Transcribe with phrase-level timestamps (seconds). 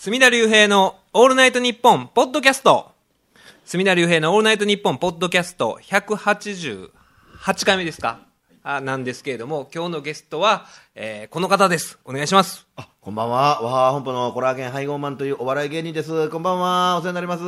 [0.00, 2.92] 隅田隆平のオールナイトニッポンポッドキャスト。
[3.64, 6.90] 隅田隆平のオールナイトニッポンポッドキャスト188
[7.66, 8.20] 回目ですか？
[8.62, 10.66] あなんですけれども、今日のゲストは、
[11.00, 11.96] えーこの方です。
[12.04, 12.66] お願いします。
[12.74, 13.62] あ、こんばんは。
[13.62, 16.28] わは本舗のコラーゲン配合マンというお笑い芸人です。
[16.28, 16.96] こんばんは。
[16.96, 17.44] お世話になります。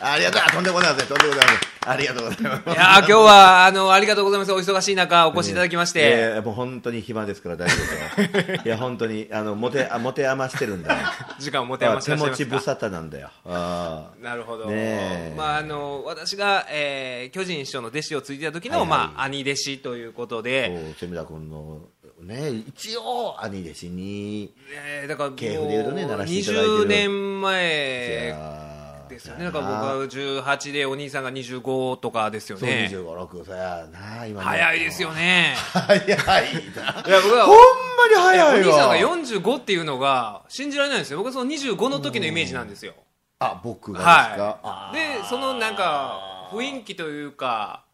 [0.00, 0.42] ありがとう。
[0.46, 1.08] あとんでもございません。
[1.08, 1.90] とんでもございません。
[1.90, 2.70] ありがとうございます。
[2.70, 4.52] いやー今日は、あの、ありがとうございます。
[4.52, 6.00] お忙しい中、お越しいただきましいて。
[6.00, 8.56] やいやもう本当に暇ですから大丈夫ですよ。
[8.64, 11.06] いや、本当に、あの、持て、あ持て余してるんだよ。
[11.38, 13.30] 時間を持て余して手らっしゃいますか持ち無沙汰なんだよ。
[13.44, 20.42] あなるほど、ねえまあ、あの私が、えー巨人師匠の弟子をついてた時の、はいはいまあ、兄弟子ということあ。
[20.42, 21.80] で、そう、蝉田君の、
[22.22, 27.08] ね、一応、兄弟子に、えーだから系譜で言うとね鳴らしていただいてる20年い
[27.42, 35.12] 前やですよね、だから僕は18で、お兄さんが25とかですよそう、ね、25、6、そうやな、今ね早いですよ。
[35.12, 35.54] ね。
[35.56, 36.14] 早いな。
[36.14, 37.56] いや僕はほん
[37.96, 38.54] まに早いわ。
[38.54, 42.94] お兄さんが45っていうのが信じられないんですよ、僕はその25の時のイメージなんですよ。
[43.38, 47.84] あ、僕がですか、はい、でそのなんか雰囲気というか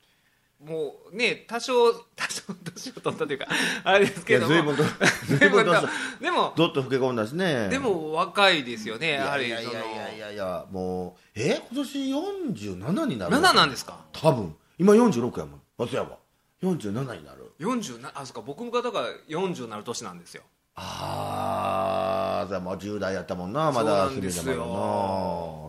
[0.65, 2.43] もうね多少 多少
[2.75, 3.47] 年を取ったというか
[3.85, 4.85] あれですけども 随分と
[5.27, 5.89] 随でも分と
[6.21, 7.69] でもどっと老け込んだしね。
[7.69, 13.99] でも若いですよねいやはりやいやいやいやいやいや、もう、え今年47になる7なんですか？
[14.13, 14.55] 多分。
[14.79, 15.63] 今46やもん。
[15.79, 16.17] 松山。
[16.63, 17.53] 47になる。
[17.59, 20.43] 40なあそっか僕も方が40になる年なんですよ
[20.75, 24.55] ああ、じゃあもう10代やったもんな、まだそうなんですよ。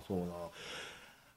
[0.07, 0.33] そうな。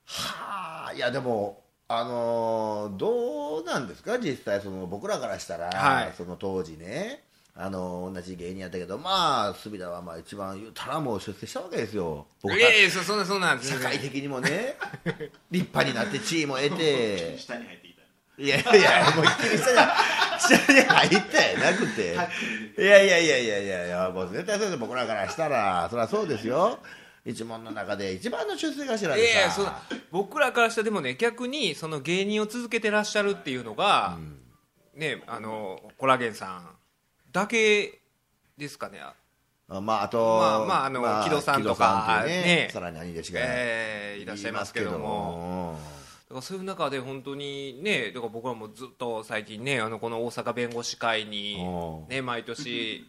[0.04, 4.18] はあ、いやでも、あのーどうなんですか？
[4.18, 6.14] 実際その僕らからしたら、はい。
[6.16, 7.22] その当時ね、
[7.54, 12.26] あのー同じ芸人やったけど、まあ、隅田はまあ一番言うたらもう出世したわけですよ。
[12.42, 14.76] 僕はいやいやそそんなそんなん社会的にもね、
[15.50, 17.96] 立派になって地位も得て、下に入っていた。
[18.38, 22.18] いやいや、もう一気に下に、下に入ったやなくて。
[22.76, 22.84] い。
[22.84, 26.78] やいやいやいやいやいや、もう絶対そうです僕らからしたら、そりゃそうですよ。
[27.26, 29.16] 一門の中で一番の出世頭でさ。
[29.16, 29.82] いやいやそんな
[30.12, 34.16] 僕らからしたらでもね逆にその芸人を続けてらっしゃるっていうのが、
[34.94, 36.68] ねあのコラゲンさん
[37.32, 38.00] だけ
[38.56, 39.00] ですかね。
[39.68, 42.68] あまあ、あと、まあまああの木戸さんとか木戸さんっていうねね。
[42.72, 44.98] さらに兄弟子が、えーいらっしゃいますけども。
[44.98, 45.78] も。
[46.28, 53.04] だからそういう中で本当にねだから僕らもずっと最近ねあのこの大阪弁護士会におね毎年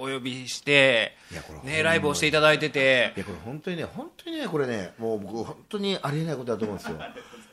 [0.00, 1.14] お呼びして
[1.62, 3.12] ねライブをしていただいてて。
[3.16, 6.98] いやこれ本当にね本当にねこれねもう僕本当にありえないことだと思うんですよ。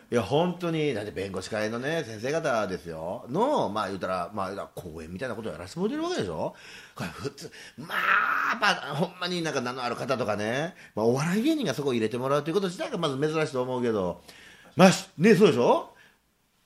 [0.10, 3.26] いや本当にだって弁護士会のね先生方ですよ。
[3.30, 6.56] のまあ言うたらまあ講演みたいなことをやらせてもらってるわけでしょ。
[6.96, 14.22] これ普通まあやっぱほんまになんか名のある方とかね、まあ、お笑い芸人がそこを入れてもらうということ自体がまず珍しいと思うけど。
[14.78, 15.97] ましねそうでしょ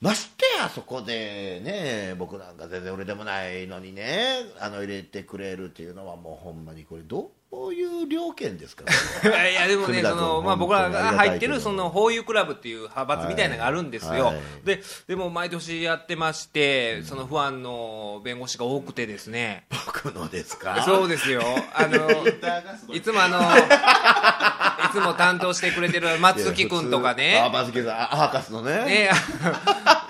[0.01, 8.85] ましてやそこでね僕なんか全然俺でもないのにねあの入れてくれるっていうのはもうほんまにこれどういう了見ですか、
[9.27, 14.39] いやいやでもねその、まあ、僕らが入ってるそのホーユークラブっていう派閥みたいなのがあるんですよ、はい。
[14.63, 19.65] ででも毎年やってましてその不安の弁護士が多くてですね。
[19.69, 20.81] 僕のですか？
[20.85, 21.41] そうですよ。
[21.73, 22.25] あの
[22.93, 22.97] い。
[22.97, 28.85] いつもあのいつも担当してくれてる松木君とかあね松木さんあアーカスのね。
[28.85, 29.09] ね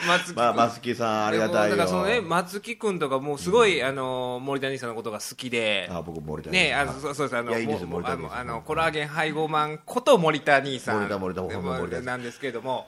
[0.07, 1.77] 松木君まあ、松木さんありがたいよ。
[1.77, 5.89] だからそのね松木君とかもうすごい、あの森谷さんのことが好きで。
[5.91, 7.37] あ僕森田ねあのそうそうです。
[7.37, 12.87] あのいやいいですよもう森田ですあのあのコラーゲン配合マンこと森田兄さん森田森田森田なんですけれども。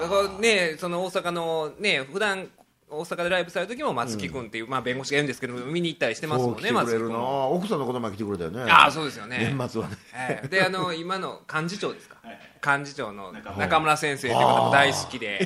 [0.00, 2.48] だからねその大阪のね普段
[2.88, 7.14] 大阪でライブされる時も松木君っていう、まあ弁護士がいるんですけど見に行ったりしてますもんね松くれるな。
[7.14, 8.62] 木君も奥さんのことも来てくれたよね。
[8.70, 9.38] ああそうですよね。
[9.56, 9.96] 年末はね。
[10.12, 12.16] はいであの今の幹事長ですか？
[12.22, 15.38] はい幹事長の中中村先生っていう方も大好きで。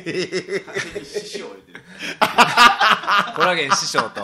[0.66, 1.81] 勝手に師匠を入れてる。
[3.37, 4.21] コラーゲン師匠と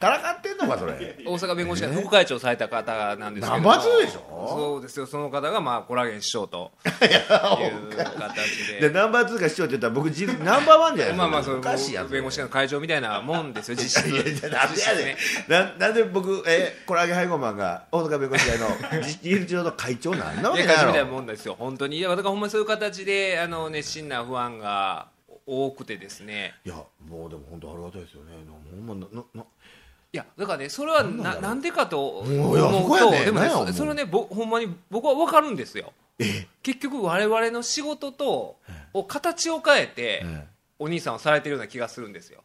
[0.00, 1.16] からかってんのかそれ。
[1.24, 4.46] 大阪弁護士会の副会長された方なんですけどナンバーツーでしょ？
[4.48, 5.06] そうですよ。
[5.06, 6.72] その方がまあコラーゲン師匠と。
[6.84, 8.88] いう形で。
[8.88, 11.16] でナンバー2が市長って言ったら僕じナンバーワンじゃないですか。
[11.16, 14.06] まあまあそれおかしいやん弁護士会の会長みたいなもんですよ実質
[14.50, 15.16] なんでやね。
[15.48, 18.68] ななんで僕えコラーゲン配合マンが大阪弁護士会の
[19.02, 25.06] 実理事長の会長なんなわいけないや会長みたいなもんですよ本当にいやだからほんまにそういう形であの熱心なファンが
[25.46, 26.54] 多くてですね。
[26.64, 26.76] いや
[27.08, 28.32] もうでも本当ありがたいですよね。
[28.70, 29.42] ほんまななな。
[29.42, 32.58] いやだからねそれはななんでかと思う
[32.98, 35.92] とねでもねそそれねぼほんまに僕は分かるんですよ。
[36.18, 36.46] え？
[36.62, 38.56] 結局我々の仕事と
[38.92, 40.46] を形を変えてえ
[40.78, 42.42] お兄さんはされてるような気がするんですよ。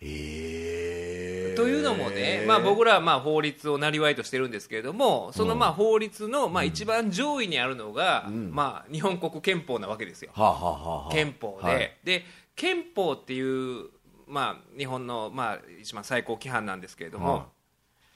[0.00, 0.65] ええ
[1.56, 8.50] というのもね、まあ、僕らはまあ法律をなりわいとしてるんですけれどもそのまあ法律のまあ一番上位にあるのが、ん。
[8.52, 10.30] まあ、日本国憲法なわけですよ、
[11.10, 11.96] 憲法で、はい。
[12.04, 12.24] で
[12.54, 13.86] 憲法っていう、
[14.26, 17.46] まあ、日本のまあ一番最高規範なんですけれども、は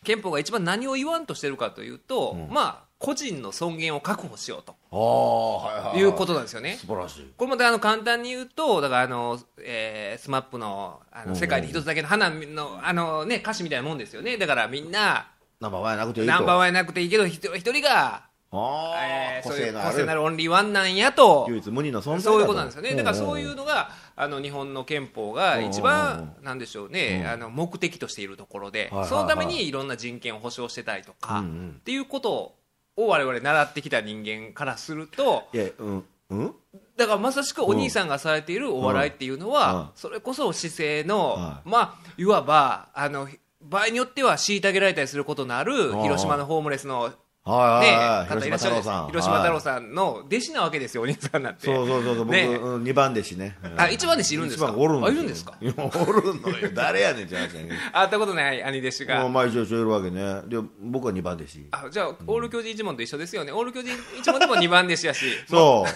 [0.04, 4.76] 憲法が一番何を言わんとしてるかというと、まあ個人の尊厳を確保しようと。
[4.92, 6.04] ああはいはいい。
[6.04, 6.76] うことなんですよね。
[6.78, 7.32] 素晴らしい。
[7.34, 15.28] これもあの簡単に言うと、だからあの、えー、スマップのあの世界で一つだけの花のあの、ね、歌詞みたいなもんですよね、だからみんな、
[15.60, 16.32] ナンバーワンやなくていいと。
[16.32, 31.76] ナンバーワンやなくていいけど、一人一人が、ああ、えー、そういう個性の個性のあるオンリーワンなんやと、唯一無二の存在だそういうことなんですよね、だからんそういうのが、あの日本の憲法が一うん番、なんでしょうね、あの目的としているところではいはいはい、そのためにいろんな人権を保障してたりとか、うんうん。
[31.78, 32.59] っていうこと
[32.96, 36.54] を我々習ってきた人間からすると、いやうんうん？
[36.96, 41.68] だからまさしくお兄さんがされているお笑いっていうのは、うんそれこそ姿勢の、はい。
[41.68, 43.28] まあ、いわば、あの、
[43.62, 48.26] 場合によっては虐げられたりすることのあるん広島のホームレスの、ね、はいはいはい。
[48.28, 48.76] 方いらっしゃる。
[48.76, 49.06] 広島太郎さん。
[49.06, 51.66] 広島太郎んさんの弟子なわけですよ、お兄さんなんて。
[51.66, 52.24] そうそうそうそう。
[52.26, 53.56] 僕、ねうん二番弟子ね。
[53.76, 54.74] あ一番弟子いるんですか？
[54.76, 55.54] おるんですいるんですか？
[55.60, 55.64] お
[56.12, 56.70] るのよ。
[56.74, 59.20] 誰やねんって話やねんけど会ったことない兄弟子が。
[59.20, 60.42] もうまあ一応一応いるわけね。
[60.46, 61.66] で僕は二番弟子。
[61.70, 63.52] あじゃあ、オール巨人一門と一緒ですよね。
[63.52, 65.24] オール巨人一門でも2番弟子やし。
[65.48, 65.86] そ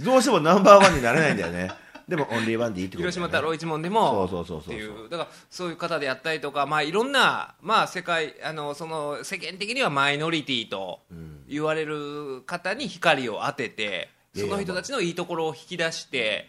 [0.00, 0.04] う。
[0.04, 1.70] どうしてもナンバーワンになれないんだよね
[2.08, 3.12] でもオンリーワンでいいってことだよね。
[3.12, 11.00] 広島太郎一門でもそうそうそうそうっていうだからそういう方であったりとか、まあ、いろんな、まあ、世界あのその世間的にはマイノリティと
[11.48, 16.48] 言われる方に光を当てて、その人たちのいいところを引き出して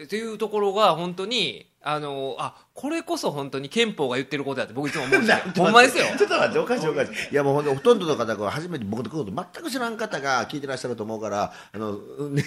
[0.00, 5.52] っていうところが本当にあのあこれこそ本当に憲法が言ってることだって僕いつも思うんですよ。
[5.64, 6.04] ほんまですよ。
[6.16, 7.12] ちょっと待っておかしいおかしい。
[7.32, 11.92] いやもうほんとほとんどの方が初めて僕のこと全く知らん方が聞いてらっしゃると思うからあの、
[12.30, 12.44] ね、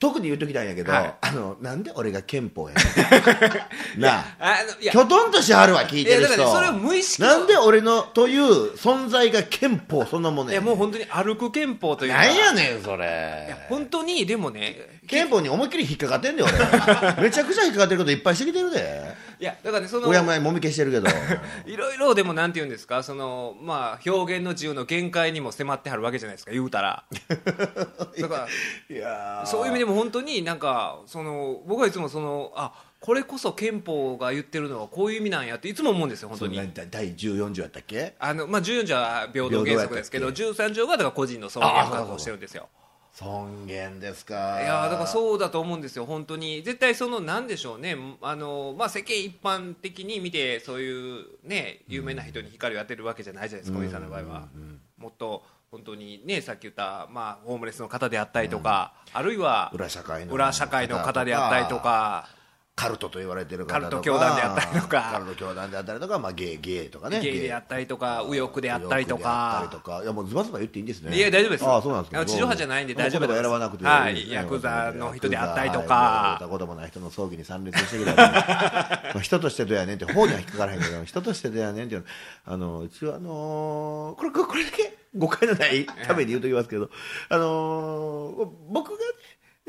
[0.00, 1.14] 特に言うときたんやけど、はい。
[1.20, 2.84] あのなんで俺が憲法やねん。
[4.00, 4.36] なあ。
[4.38, 4.92] あのいや。
[4.92, 6.36] きょとんとしはるわ聞いてる人。
[6.36, 12.18] いやだからねそれを無意識なんで俺のという存在が憲法そんなものいやもう本当に歩く憲法というか。
[12.18, 16.52] なんやねんそいやれ本当にでもね憲法に思いっきり引っかかってんで 俺。
[17.22, 19.16] めちゃくちゃ引っかかってることいっぱいしてきてるで。
[19.40, 21.08] いやだからねその親もやもみ消してるけど。
[21.66, 27.04] いろいろでもなんて言うんですかその、まあ、表現の自由の限界にも迫ってはるわけじゃないですか言うたら。
[28.18, 28.46] だか
[28.90, 36.56] いやらそういう意味でも本当になんかその僕はいつもそのあこれこそ憲法が言ってるのはこういう意味なんやっていつも思うんですよ本当に。
[36.90, 38.14] 第14条やったっけ？
[38.18, 42.68] あの、まあ、14条は平等原則ですけど13条がだから個人の尊厳を確保してるんですよ
[43.18, 44.62] 尊厳ですか。
[44.62, 54.48] いやーだからそうだと思うんですよ、本当に、絶対そのなんでしょうね、あのまあ、世間一般的に見て、そういうね、有名な人に光を当てるわけじゃないじゃないですか、お兄さんの場合は。
[54.98, 55.42] もっと
[55.72, 62.28] 本当にね、さっき言った、まあ、ホームレスの方であったりとか、あるいは裏社会の裏社会の方であったりとか、
[62.78, 65.10] カルトと言われてるカルト教団であったりとか。
[65.12, 67.20] カルト教団であったりとか、まあ、ゲイゲイとかね。
[67.20, 69.68] ゲイであったりとか、右翼であったりとか。
[69.72, 69.80] と。
[69.80, 70.00] か。
[70.04, 71.16] いやもうズバズバ言っていいんですね。
[71.16, 73.40] いや大丈夫ですああそうなんです地上波じゃないんで大丈夫です。
[73.40, 75.94] 選ばなくてはいヤクザの人であったりとか。
[75.94, 82.06] はい見たこともない人の葬儀に参列してきたりまあ人としてどうやねんって法には引っかからへんけど人としてどうやねんっていうの。
[82.44, 86.90] あの一応あのーこれこれだけ誤解のないために言うときますけど
[87.28, 89.02] あのー僕がね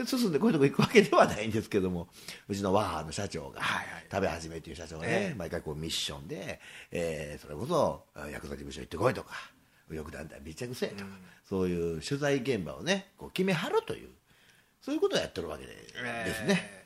[0.06, 2.08] 進んでこういうとこ行くわけではないんですけども
[2.48, 4.06] うちのワハの社長が、はいはい。
[4.12, 5.36] 食べ始めっていう社長がね、ええ。
[5.38, 6.60] 毎回こうミッションで、
[6.92, 9.34] えーそれこそあヤクザ事務所行ってこいとか
[9.90, 11.10] 右翼団体密着せえとか、
[11.48, 14.10] そういう取材現場をねこう決めはるという
[14.82, 16.70] そういうことをやってるわけで,、ですね。
[16.74, 16.80] えー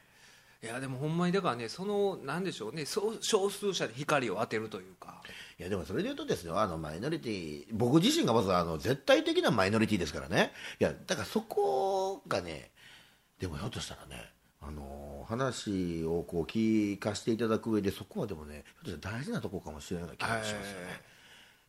[0.63, 5.21] いやでもほんまにだからねそのなんでしょうねそう少数者に光を当てるというか。
[5.59, 10.53] いやでもそれで言うとですよあのマイノリティ僕自身がまずあの絶対的なマイノリティですからね。
[10.79, 12.71] いやだからそこがね
[13.39, 14.29] でもひょっとしたらね
[14.61, 21.13] あの話をこう聞かせていただく上でそこはでもねひょっとしたら大事なところかもしれない気がしますよね。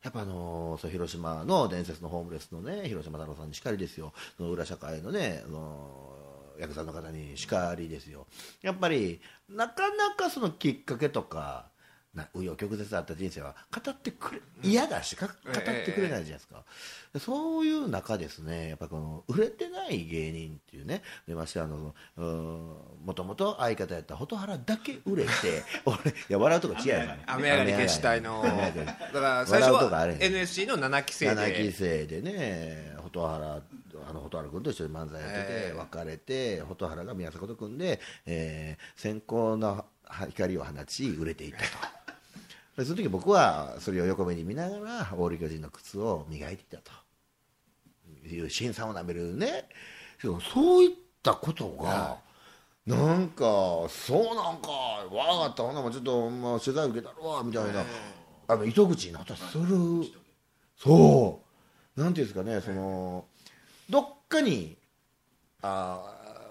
[0.02, 4.12] やっぱあのそう広島の伝説のホームレスのね広島太郎さんにしかりですよ。
[4.36, 6.14] その裏社会のねあの
[6.60, 8.26] ヤクザの方にしかりですよ。
[8.62, 11.73] やっぱりなかなかそのきっかけとかな
[12.14, 16.62] 紆余曲折あった人生は語ってくれ嫌だしか語ってくれないじゃないですか、
[17.12, 25.30] でそういう中ですねやっぱこの売れてない芸人っていうねでましてあのうんもともと相方やった蛍原だけ売れて
[25.84, 28.42] 俺いや笑うとこ違うよね雨上がり決死隊の。
[28.44, 33.62] 雨上がりだから最初は NSC の7期生7期で生でね蛍原
[34.06, 35.78] あの蛍原君と一緒に漫才やってて、ええ。
[35.78, 39.84] 別れて蛍原が宮迫と組んで、えー、先行の
[40.30, 42.03] 光を放ち売れていったと
[42.76, 47.04] でその時僕はそれを横目に見ながらオール巨人の靴を磨いていたと。
[48.26, 49.68] いう辛酸をなめるね。
[50.20, 50.90] そうそういっ
[51.22, 52.16] たことが、
[52.86, 53.44] なんか
[53.88, 54.70] そうなんか
[55.14, 55.62] わかった。
[55.62, 57.84] ほなもうちょっと、まあ、取材受けたるわみたいな、
[58.48, 59.66] あの糸口になったりする。
[60.76, 61.40] そ
[61.96, 62.00] う。
[62.00, 63.26] なんていうんですかねその
[63.88, 64.76] どっかに
[65.62, 66.02] あ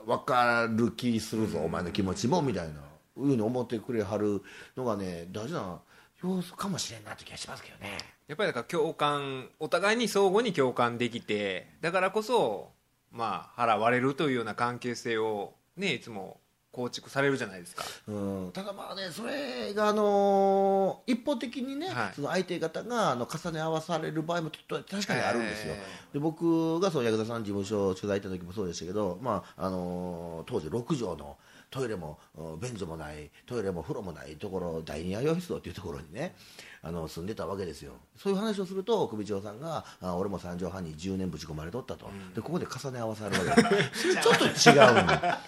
[0.06, 2.76] ー分かる気するぞ、お前の気持ちもみたいない
[3.18, 4.42] うふうに思ってくれはる
[4.78, 5.80] のがね大事な
[6.24, 7.98] 要素かもしれんなって気がしますけどね。
[8.28, 12.72] やっぱりだから共感お互いに相互に共感できてだからこそ
[13.12, 16.40] まあ腹割れるというような関係性をねいつも
[16.74, 17.84] 構築されるじゃないですか。
[18.08, 22.14] うん、ただまあね、それが、あのー一方的にね、はい。
[22.16, 31.38] その相手方があの重ね合わされる場合もちょっと確かにあるんですよ、えで僕がそう矢田さん事務所取材行った時もそうでしたけど、まああのー当時、6畳の
[31.74, 36.36] トイレもうん便所もない、トイレも風呂もないところ、第二弥生室っていうところにね、
[36.84, 43.64] あの住んでたわけですよ、そういう話をすると、首長さんが、あ俺も三畳半に10年ぶち込まれとったと、でここで重ね合わされるわけ。
[43.66, 45.40] ちょっと違うんだ。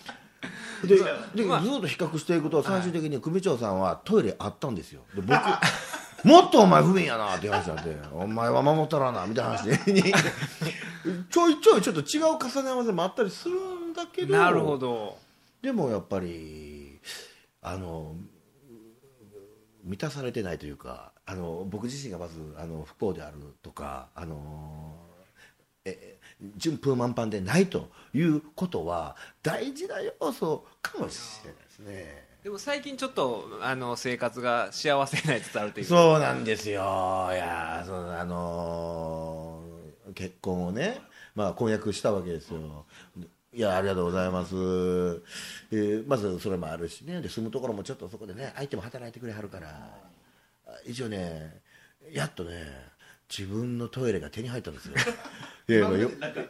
[0.83, 0.97] で
[1.35, 1.61] でまあ。
[1.61, 5.01] ずっと比較していくと最終的に組長さんはトイレあったんですよ。
[5.13, 5.37] で僕
[6.27, 9.77] もっとお前不憫やなって話になってお前は守ったらなみたいな話で。
[11.29, 15.24] ちょいちょいちょっと違う重ね合わせもあったりするんだけどなるほど
[15.65, 16.99] でもやっぱり
[17.63, 18.15] あの
[19.83, 24.95] 満たされてないというかあの僕自身がまずあの不幸であるとかあの
[25.83, 26.19] え
[26.55, 32.27] 順風満帆でないということは大事な要素かもしれないですね。
[32.43, 37.29] でも最近ちょっとあの生活が幸せになりつつあるというそうなんですよ。
[37.31, 39.75] いやそのあのー
[40.13, 41.01] 結婚をね、
[41.35, 42.85] まあ、婚約したわけですよ
[43.55, 47.21] いやありがとうございます、えーまずそれもあるしね。
[47.21, 49.69] で住むところもちょっとそこでね相手も働いてくれはるから。
[50.67, 51.61] あ一応ね
[52.11, 52.65] やっとね
[53.29, 54.95] 自分のトイレが手に入ったんですよ。
[55.67, 56.09] いやいやよいや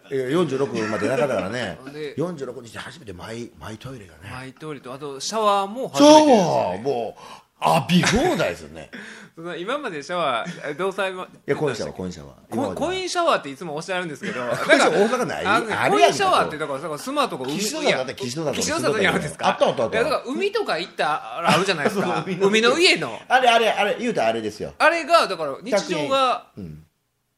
[0.10, 1.36] 46までなかった。
[1.36, 1.78] からね。
[1.94, 4.30] で46にして初めてマイマイトイレがね。
[4.32, 7.22] マイトイレとあとシャワーも初めてですよワーもう
[7.64, 8.90] 浴び放題ですよね。
[9.36, 12.56] その今までシャワー どうされまいやコインシャワーコインシャワー。
[12.56, 15.46] ココインシャワーっていつもおっしゃるんですけど なんコインシャワー大阪ない。
[15.46, 19.98] あのねコインシャワーってだからだからスマートとか海岸だって岸野里岸野里にあるんですかあったあったあった。
[19.98, 22.24] だから海とか行ったあるじゃないですか。
[22.42, 23.20] 海の家の。
[23.28, 24.74] あれあれあれ言うたらあれですよ。
[24.78, 26.85] あれがだから日常がうん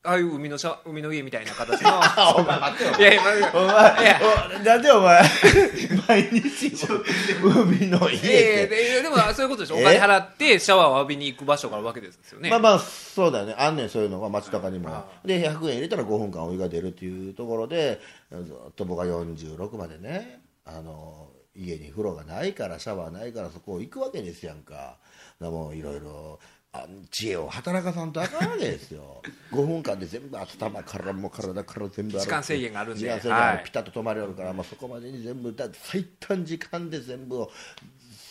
[0.07, 1.89] ああいう海のシャ海の家みたいな形の。
[2.37, 2.91] お前待ってよ。
[2.97, 4.21] いやいやまあお前いや。
[4.61, 5.21] おなんでお前
[6.07, 6.71] 毎日
[7.43, 9.77] 海の家っいやいやてででもそういうことでしょ。
[9.79, 9.81] え？
[9.81, 13.55] お金払ってシャワーを浴びに行く場所があるわけですよね、まあまあそうだよね。
[13.57, 14.89] あんねんそういうのが街中にも。
[14.89, 17.99] あで100円入れたら5分間お湯が出るっていうところで
[18.31, 24.95] ずっと僕が46までねあの家に風呂がないからシャワーないからそこを行くわけですやんか。
[25.41, 26.56] だもういろいろあ
[27.11, 29.21] 知恵を働かさんとあかんわけですよ。
[29.51, 32.99] 5分間で全部頭からもう体から全部時間制限があるんで。
[32.99, 37.51] 時間制限ピタッと止まれるから、まあ、そこまでに全部だ最短時間で全部を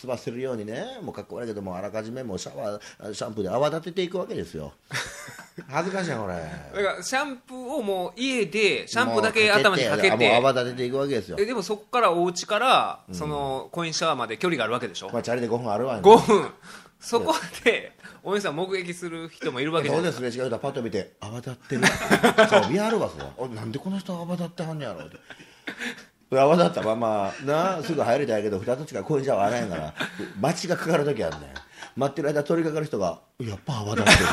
[0.01, 4.73] 済ませるようにねもうかっこ悪いけどもあらかじめもうシャワーシャンプーで泡立てていくわけですよ。
[5.69, 6.35] 恥ずかしいなこれ。
[6.35, 10.37] だからシャンプーをもう家でシャンプーだけ頭にかけて。
[10.37, 11.37] 泡立てていくわけですよ。
[11.41, 16.51] えでもそこからお家からそのコインシャワーまで距離があるわけでしょ、まあチャリで5分あるわよ5分。
[17.01, 17.35] そこ
[17.65, 17.96] で
[18.29, 20.11] お店さん目撃する人もいるわけじゃそうない。
[20.11, 21.83] ですかですれ違うとパッと見て泡立ってる。
[22.51, 23.25] 顔見はるわそれ。
[23.37, 25.17] おなんでこの人泡立ってはんねやろって。
[26.37, 29.95] 泡立ったままなすぐ入りたいけど2つしかコインシャワーあらへんから
[30.41, 31.41] 待ちがかかる時あんねん。
[31.95, 34.27] 待ってる間取りかかる人が「やっぱ泡立ってる」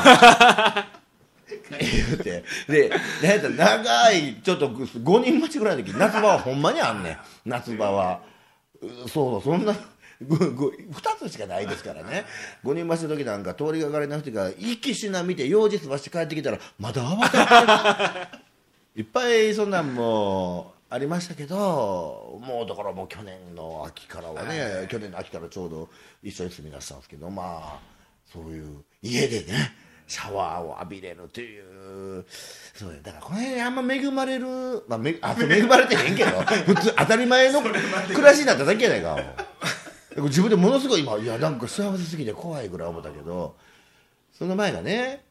[1.78, 2.44] 言うて。
[2.68, 7.18] でなんやったら長いちょっと5人待ちぐらいの時夏場はほんまにあんねん。
[7.44, 8.18] 夏場は。
[8.82, 9.72] うそうそうそんな
[10.28, 12.24] 2つしかないですからね。
[12.64, 18.44] 5人待ちの時なんか通りがかりの人が息しな見て用事済まして帰ってきたらまだ泡立ってる。
[18.96, 25.88] いっぱいそんなんもありましたけどもうだからもう去年の秋からはね、去年の秋からちょうど
[26.22, 27.78] 一緒に住み出したんですけどまあ
[28.32, 29.72] そういう家でね
[30.06, 32.24] シャワーを浴びれるという
[32.74, 34.46] そうねだからこの辺あんま恵まれる、
[34.86, 36.30] まあ、めあ恵まれてへんけど
[36.66, 37.72] 普通当たり前の暮
[38.22, 39.16] らしになっただけやないか
[40.16, 43.56] 自分でものすごい今いやなんか幸せすぎて怖いぐらい思ったけど
[44.32, 45.24] その前がね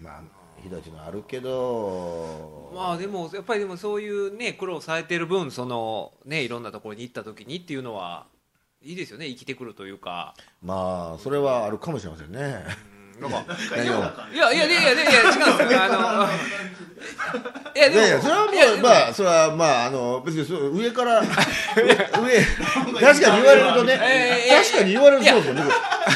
[0.00, 0.22] まあ
[0.62, 2.72] ひどいっていうのはあるけど。
[2.74, 8.26] まあでもやっぱりでもそういうね苦労されてる分そのねいろんなところに行った時にっていうのは
[8.82, 10.34] いいですよね生きてくるというか。
[10.62, 12.64] まあそれはあるかもしれませんね
[13.20, 13.44] なんか。
[13.76, 13.92] 何を？
[14.32, 15.82] いやいやいやいやいや違うんですよ。
[15.82, 16.26] あの
[17.74, 23.98] いやいやいやそれはもうまあそれはまああの別にそう上から上確かに言われるとね
[24.48, 25.62] 確かに言われるとそうですよね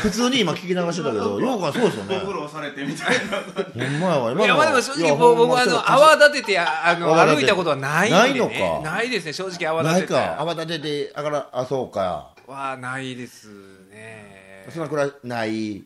[0.03, 2.21] 普通に今聞き流してたけどようかそうですよね。
[2.21, 4.45] ご苦労されてみたいなほんまやわ今の。
[4.47, 8.81] いやまあでも正直僕僕あの泡立ててああの歩いたことはないないのか。
[8.83, 9.33] ないですね。
[9.33, 10.09] 正直泡立てて。
[10.09, 10.41] か。
[10.41, 12.35] 泡立ててあからあそうか。
[12.47, 13.49] はないです
[13.91, 14.67] ね。
[14.71, 15.85] そんなくらいない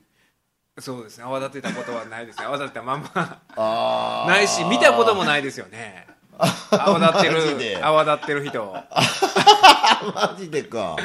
[0.78, 1.24] そうですね。
[1.24, 2.46] 泡立てたことはないですね。
[2.46, 4.26] 泡立てたまんま。
[4.28, 6.06] ないし見たこともないですよね。
[6.70, 8.74] 泡立ってる泡立ってる人。
[10.14, 10.96] マジでか。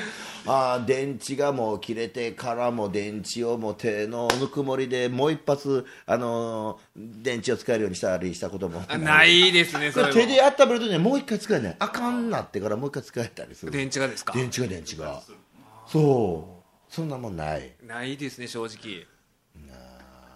[0.48, 11.76] あー電池がもう切れてからも電池をもう手のぬくもりでもう一発、あのー電池を使えるようにしたりしたこともあないですねそれも手で温めるとねもう一回使えない。
[11.78, 13.72] あかんなってからもう一回使えたりする。
[13.72, 14.34] 電池がですか？
[14.34, 15.22] 電池が電池が。
[15.86, 16.94] そう。
[16.94, 17.76] そんなもんない。
[17.86, 19.06] ないですね正直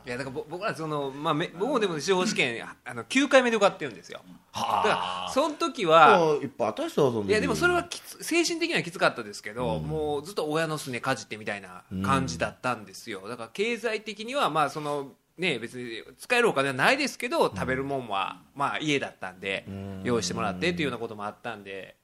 [0.05, 4.21] いやだからぼ僕らその、まあ、め僕もでも司法試験 あの9回目で受かってるんですよ。
[4.53, 13.27] だからその時はいっぱいあった人いやでもそれはきつ精神的にはきつかったですけど、もうずっと親のすねかじってみたいな感じだったんですよ。
[13.27, 19.65] だから経済的にはまあそのね別に使えるお金はないですけど食べるもんはまあ家だったんで
[20.03, 21.95] 用意してもらってっていうようなこともあったんで。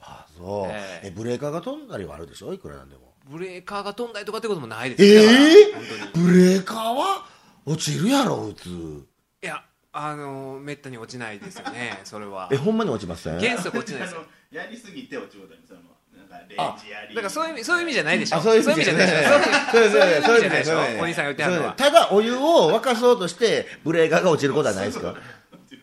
[0.00, 1.06] あそう、ええ。
[1.08, 2.52] えブレーカーが飛んだりはあるでしょ？
[2.52, 3.12] いくらなんでも。
[3.30, 6.26] ブレーカーが飛んだりとかってこともないですえだからえ本当に。
[6.26, 7.26] ブレーカーは
[7.66, 9.06] 落ちるやろ普通。
[9.42, 12.48] いやあのめったに落ちないですよね それは。
[12.52, 13.38] えほんまに落ちません？
[13.40, 14.24] 原則落ちないですよ。
[14.50, 15.80] やりすぎて落ちることにその
[16.16, 17.14] なんかレンジやり。
[17.14, 18.36] だからそういう意味そういう意味じゃないでしょ。
[18.36, 19.06] あそういう意味じゃない。
[19.06, 19.30] でしょ
[19.70, 20.92] そういうそういう意味じゃない。
[20.92, 25.12] でしょお兄さんが言ってはるのはただお湯を沸かそうとしてブレーカーが落ちることはないですか？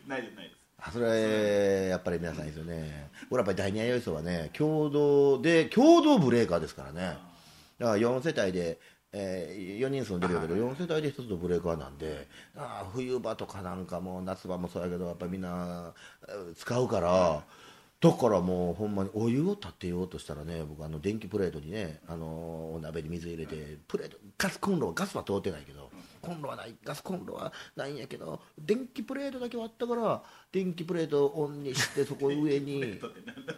[0.07, 0.35] ないです。
[0.35, 0.57] ないです。
[0.81, 3.09] あそれやっぱり皆さんいいですよね。
[3.29, 7.17] これやっぱり第二弥生はね共同で共同ブレーカーですからね。
[7.79, 8.77] だから4世帯で、
[9.11, 15.93] えー、4人住んでるけど4世帯で1つのブレーカーなんであー冬場とかなんかも夏場もそうやけどやっぱりみんな
[16.27, 17.43] えー使うから
[18.01, 25.89] だからもうほんまにお湯を立てようとしたらね僕あの電気プレートにねあのお鍋に水入れてプレートガスコンロはガスは通ってないけど
[26.19, 30.21] コンロはないガスコンロはないんやけど電気プレートだけはあったから
[30.51, 32.99] 電気プレートをオンにしてそこ上に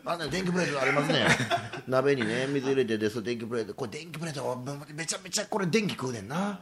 [0.06, 1.26] あね電気プレートありますね。
[1.88, 6.60] 鍋にね水入れてでその電気プレートこれ電気プレートめちゃめちゃこれ電気食うねんな。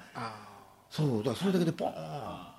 [0.89, 2.50] そうだからそれだけでポーン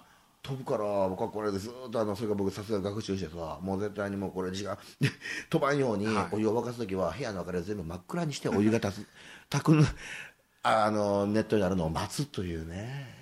[0.42, 5.10] 飛ぶから僕はこれでずっとあのそれが僕さすが学習してさもう絶対にもうこれ時間で
[5.50, 6.34] 飛ばんようにはい。
[6.34, 9.06] お湯を沸かす時は部屋の明かりを全部真っ暗にしてお湯が立つ
[9.50, 9.84] 炊くの
[10.62, 13.19] あのネットになるのを待つというね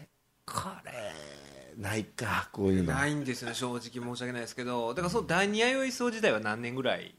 [0.49, 0.93] これ
[1.83, 2.93] ないかこういうの。
[2.95, 4.89] ないんですよね正直申し訳ないですけど。
[4.91, 7.15] だからその第二弥生荘時代は何年ぐらい？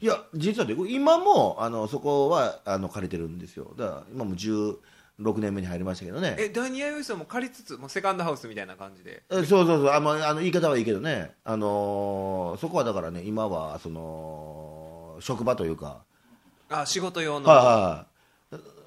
[0.00, 3.74] いや実はね今もあのそこはあの借りてるんですよ。
[3.76, 4.78] だから今も16
[5.38, 6.36] 年目に入りましたけどね。
[6.38, 9.22] え第二弥生荘も借りつつもうセカンドハウスみたいな感じで？
[9.30, 9.90] えそうそうそう。
[9.90, 16.04] あ、まあ、あの言い方はいいけどね、あのーそこはだからね今はその職場というか、
[16.70, 18.06] あ仕事用の、はいは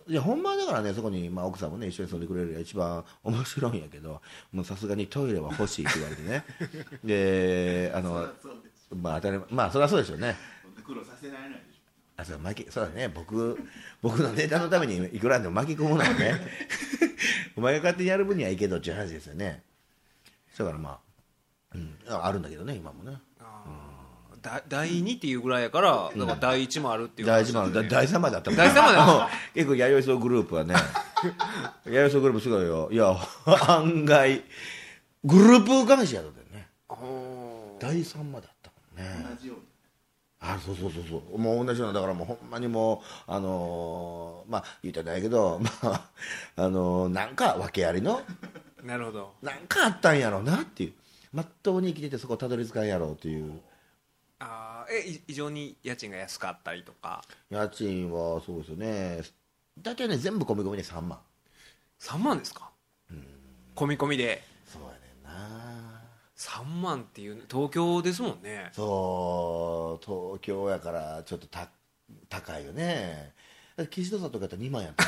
[0.08, 6.44] いいやほんまはだからねそこに、まあ、奥さんもね一緒に住んでくれるのが一番面白いんやけどもうさすがにトイレは欲しいって言われてね。
[7.04, 8.28] であの
[8.96, 10.36] まあ当たり前まあそれはそうでしょうね。
[10.86, 11.82] 苦労させられないでし
[12.18, 13.10] あそう巻きそうだね。
[13.10, 13.58] 僕
[14.02, 16.40] 僕のネタのためにいくらでも巻き込むのはね。
[17.58, 19.64] お前が勝手にやる分にはいいけどっていう話ですよね。
[20.58, 21.00] だからまあ、
[21.74, 23.12] うん、あるんだけどね今もね。
[23.12, 23.35] だ
[24.68, 29.32] 第2っていうぐらいやからだから第1もあるっていう第一番だ話ですよね第三まであったもん第三まで
[29.62, 30.76] 結構弥生荘グループはね。
[31.86, 32.90] 弥生荘グループすごいよ。
[32.92, 33.16] いや
[33.68, 34.44] 案外
[35.24, 36.68] グループ会社だったよね。
[37.80, 39.26] 第三まであったもんね。
[39.26, 39.64] ょ同じように。
[40.40, 41.38] あそうそうそうそう。
[41.40, 46.10] もう同じようなだからもうほんまにもうあのーまあ言うたらないけど まあ
[46.58, 48.22] あのーなんか訳ありの
[48.84, 49.34] なるほど。
[49.42, 50.94] なんかあったんやろうなっていう。
[51.34, 53.60] まっとうに生きててそこたどり着かんやろうっていう
[54.40, 57.24] あーえい異常に家賃が安かったりとか？
[57.50, 59.22] 家賃はそうですよね。
[59.82, 61.20] 大体ね全部込み込みで3万。
[62.00, 62.70] 3万ですか？
[63.76, 64.42] 込み込みで。
[64.66, 66.02] そうやねんな。
[66.38, 68.70] 3万っていう東京ですもんね。
[68.74, 70.06] そう。
[70.06, 71.70] 東京やからちょっとた
[72.30, 73.34] 高いよね。
[73.90, 75.04] 岸田さんとかやったら2万やった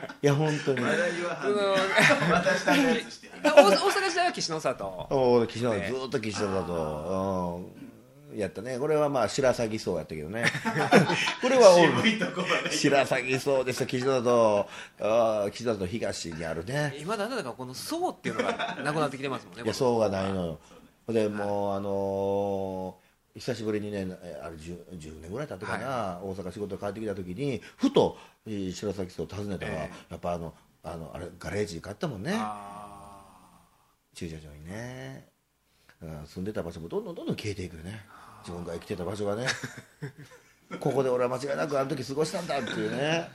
[0.00, 0.08] ね。
[0.22, 0.80] いや本当に。
[0.80, 3.30] まだ言わはんねん私たのやつして。
[3.42, 5.88] 大大阪時代は岸野里おお岸田さんね。
[5.88, 7.85] ずーっと岸田さんと、うん、
[8.40, 8.78] やったね。
[8.78, 10.44] これはまあ白鷺荘やったけどね。
[11.40, 14.68] これは渋いとこまで白鷺荘ですよ岸田と
[15.00, 16.94] あー岸田と東にあるね。
[17.00, 19.62] 今だんだんだからこの層っていうのがなくなってきてますもんね。
[19.62, 20.58] いやそうがないのよ。
[21.08, 23.06] でもうあのー
[23.40, 32.32] 久しぶりにねえあれ 10, 10年ぐらい経ってかな、大阪仕事帰ってきた時にふとえー白崎荘を訪ねたら、えやっぱあのあのあれガレージに買ったもんね。
[32.34, 33.20] あ
[34.14, 35.36] 駐車場にね。
[36.02, 38.04] うん住んでた場所もどんどんどんどん消えていくよね
[38.46, 39.46] 自分が生きてた場所がね
[40.78, 43.28] ここで俺は間違いなくあの時過ごしたんだっていうね。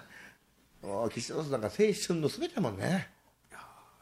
[1.13, 1.71] 岸田さんなんか青
[2.07, 3.09] 春の全てやもんね。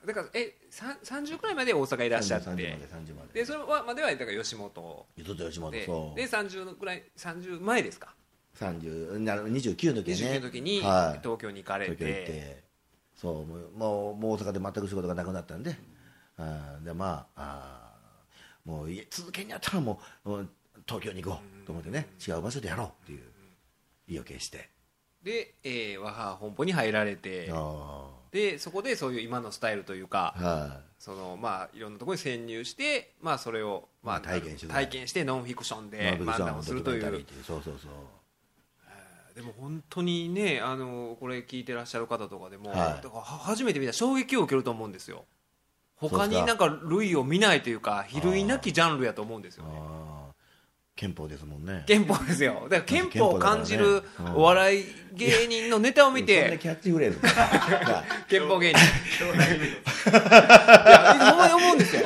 [0.04, 2.48] ーだからえさん30くらいまで大阪いらっしゃって。
[2.48, 3.40] 30まで30まで。
[3.40, 4.70] でそれはまではだから吉本。
[4.70, 6.20] と吉本でそう。
[6.20, 8.14] で30のぐらい30前ですか
[8.56, 11.20] ？30な29の時ね29の時にはい。
[11.22, 12.26] 東京に行かれ東京行って。
[12.26, 12.64] て
[13.16, 13.46] そう
[13.78, 15.76] もうもう大阪で全く仕事がなくなったんで,、
[16.38, 20.48] あーでまああーもう続けんやったらもう
[20.90, 23.22] 東京に行こうと思ってね違う場所でやろうっていう
[24.08, 24.70] 意を決して。
[25.24, 37.26] で、えー、和ハ本舗に入られてあでそこでそういう今のスタイルというかあはそのまあいろんなところに潜入してまあそれをまあ体験して体験してノンフィクションいで漫談をするという。
[37.46, 37.92] そうそうそう。
[39.36, 42.78] でも本当にねあのこれ聞いてらっしゃる方とかでも、はい。
[42.78, 45.26] だからは初めて見たら衝撃を受けると思うんですよ。
[45.96, 49.72] 他になんか類を見ないというか比類なきジャンルやと思うんですよね。
[49.76, 50.19] ああ
[51.00, 51.86] 憲法ですもんね。
[51.88, 52.56] 憲法ですよ。
[52.64, 54.04] だから憲法を感じる
[54.36, 54.84] お笑い
[55.14, 57.20] 芸人のネタを見そんなてキャッチフレーズ。
[57.22, 58.80] が憲法芸人。
[58.80, 58.82] い
[60.92, 62.02] や思うんですよ。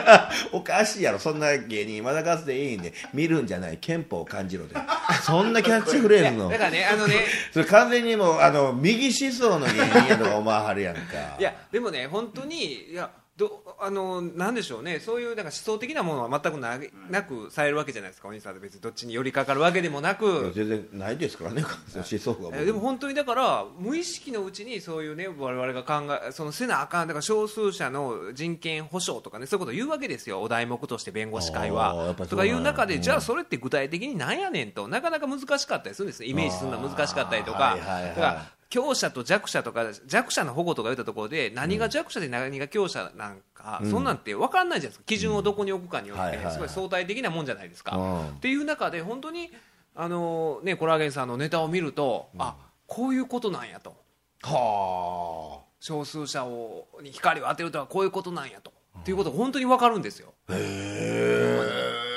[0.52, 1.18] おかしいやろ。
[1.18, 2.02] そんな芸人。
[2.02, 3.76] まだかつていいんで見るんじゃない。
[3.76, 4.76] 憲法を感じろで。
[5.24, 6.48] そんなキャッチフレーズの。
[6.48, 7.16] だからねあのね。
[7.52, 11.00] それ完全にもうあの右思想の芸人やとか思わはるやんか。
[11.38, 14.98] いやでもね本当にいやどあのなんでしょうね。
[14.98, 16.76] そういうなんか思想的なものは全くな
[17.08, 18.26] なくされるわけじゃないですか。
[18.26, 21.62] お兄さんって別にどっちに寄りかかるわけでもないくや全然ないですからね。
[21.94, 30.42] 思想がえーでも本当にだから無意識のうちにそういうね我々が考えそのせなあかんだから少数者の人権保障とかねそういうことを言うわけですよ。
[30.42, 32.16] お題目として弁護士会は。
[32.28, 33.02] とかいう中で、うん。
[33.02, 34.88] じゃあそれって具体的になんやねんと。
[34.88, 37.72] なかなか難しかったりするんですイメージするのは難しかったりとか。
[37.72, 38.08] あーはいはいはい。
[38.08, 45.04] だから強者と弱者とか弱者の保護とか言ったところで何が弱者で何が強者なんか、そんなんて分かんないじゃないですか。
[45.06, 47.96] 基準をどこに置くかによってすごい相対的なもんじゃないですか。
[47.96, 48.28] うん。
[48.28, 49.50] っていう中で本当に
[49.94, 53.96] あのねコラーゲンさんのネタを見ると、あこういうことなんやと。
[54.42, 60.34] は少数者をに光を当てるとはこういうことなんやと、っていうことが本当に分かるんですよ。
[60.48, 62.07] あへえ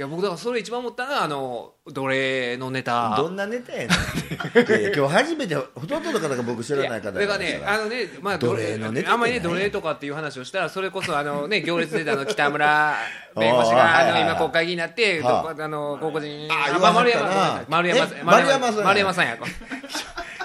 [0.00, 3.14] いや僕だからそれ一番思ったのはあの奴隷のネタ。
[3.18, 3.88] どんなネタやねん。
[4.96, 12.96] 今日初めてほとんどの方が僕知らない方だからね、あのね、まあ、奴隷のネタってあんまりね、何奴隷とかっていう話をしたら、それこそ、あのね、 行列出たあの北村
[13.38, 15.54] 弁護士が、あの、今国会議員になって、あ。
[15.68, 18.84] の、高校人、あまあ丸山、丸山え、丸山、丸山さんや。
[18.84, 19.38] 丸山さんや。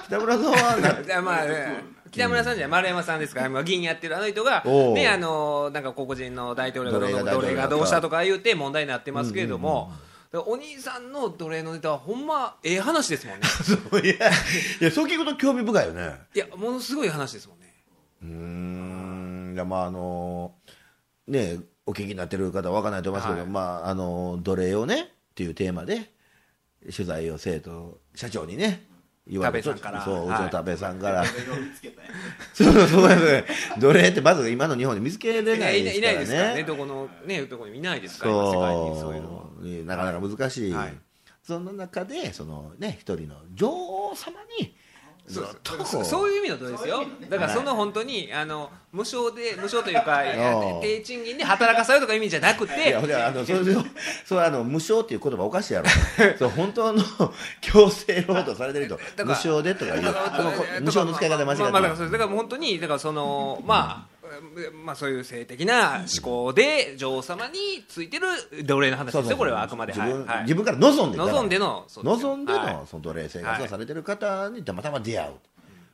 [0.07, 1.45] 北村さんはなまあ、
[2.15, 9.91] 北村さんじゃ丸山さんですから、まあ、議員やってるあの人が、ね、あの、なんか、高校人の大統領の奴隷がどうしたとか言うて問題になってますけれどうんも、
[10.33, 13.45] お兄さんの奴隷のネタはほんまええ話ですもんね。
[14.03, 14.29] いや
[14.81, 16.13] いやそう聞くと興味深いよね。
[16.33, 17.73] いやものすごい話ですもんね。
[18.21, 19.53] うーん。
[19.55, 20.55] いやまああの
[21.27, 23.49] ねお聞きになってる方は分からないと思いますけど、はい。
[23.49, 26.11] まああの奴隷をねっていうテーマで
[26.93, 28.85] 取材を生徒社長にね
[29.27, 31.25] 言われてそう、はいうちの田部さんから。
[32.53, 33.09] そうそう そう。
[33.09, 33.45] ですね
[33.79, 35.71] 奴隷ってまず今の日本で見つけれないらね。
[35.99, 36.63] ないですからね。
[36.63, 39.45] どこのねどこにもいないですから今世界にそういうのは。
[39.85, 40.93] なかなか難しい、はい。
[41.41, 44.75] その中でそのね一人の女王様に
[45.27, 46.31] そそう。
[46.31, 50.21] いう意味のどうですよだからその本当にあの無償で無償というか
[50.81, 53.75] 低賃金で働かされるとか意味じゃなくいてやほんであのそれで
[54.25, 55.87] そうあの無償っていう言葉おかしいやろ。
[56.37, 57.03] そう本当の
[57.61, 60.15] 強制労働されてる人だから無償でとか言う。
[60.81, 64.14] 無償の使い方間違ってだから本当にだからそのまあ
[64.83, 68.27] まあそういう性的な思考で女王様についてる
[68.65, 69.93] 奴隷の話ですよこれはあくまで。
[69.93, 70.43] 自分,、はいはい。
[70.43, 72.87] 自分から望んで望んでの望んでの、はい。
[72.87, 75.31] その奴隷生活をされてる方にたまたま出会う、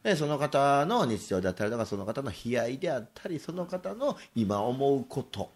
[0.03, 5.49] でその方の日常であったりとかその方の悲哀であったりその方の今思うこと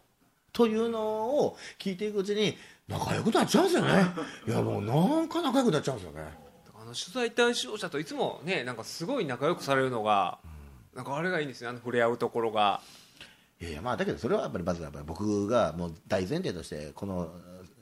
[0.53, 1.01] というの
[1.39, 2.55] を聞いていくうちに
[2.87, 4.05] 仲良くなっちゃうんですよね。
[4.47, 6.21] いやもうなんか仲良くなっちゃうんですよね。
[6.79, 10.37] あの取材対象者といつもねなんかすごい仲良くされるのが
[10.95, 12.81] なんかあれがいいんですよあの触れ合うところが。
[13.59, 17.31] いやいやまあだけどそれはやっぱりまずやっぱり僕がもう大前提としてこの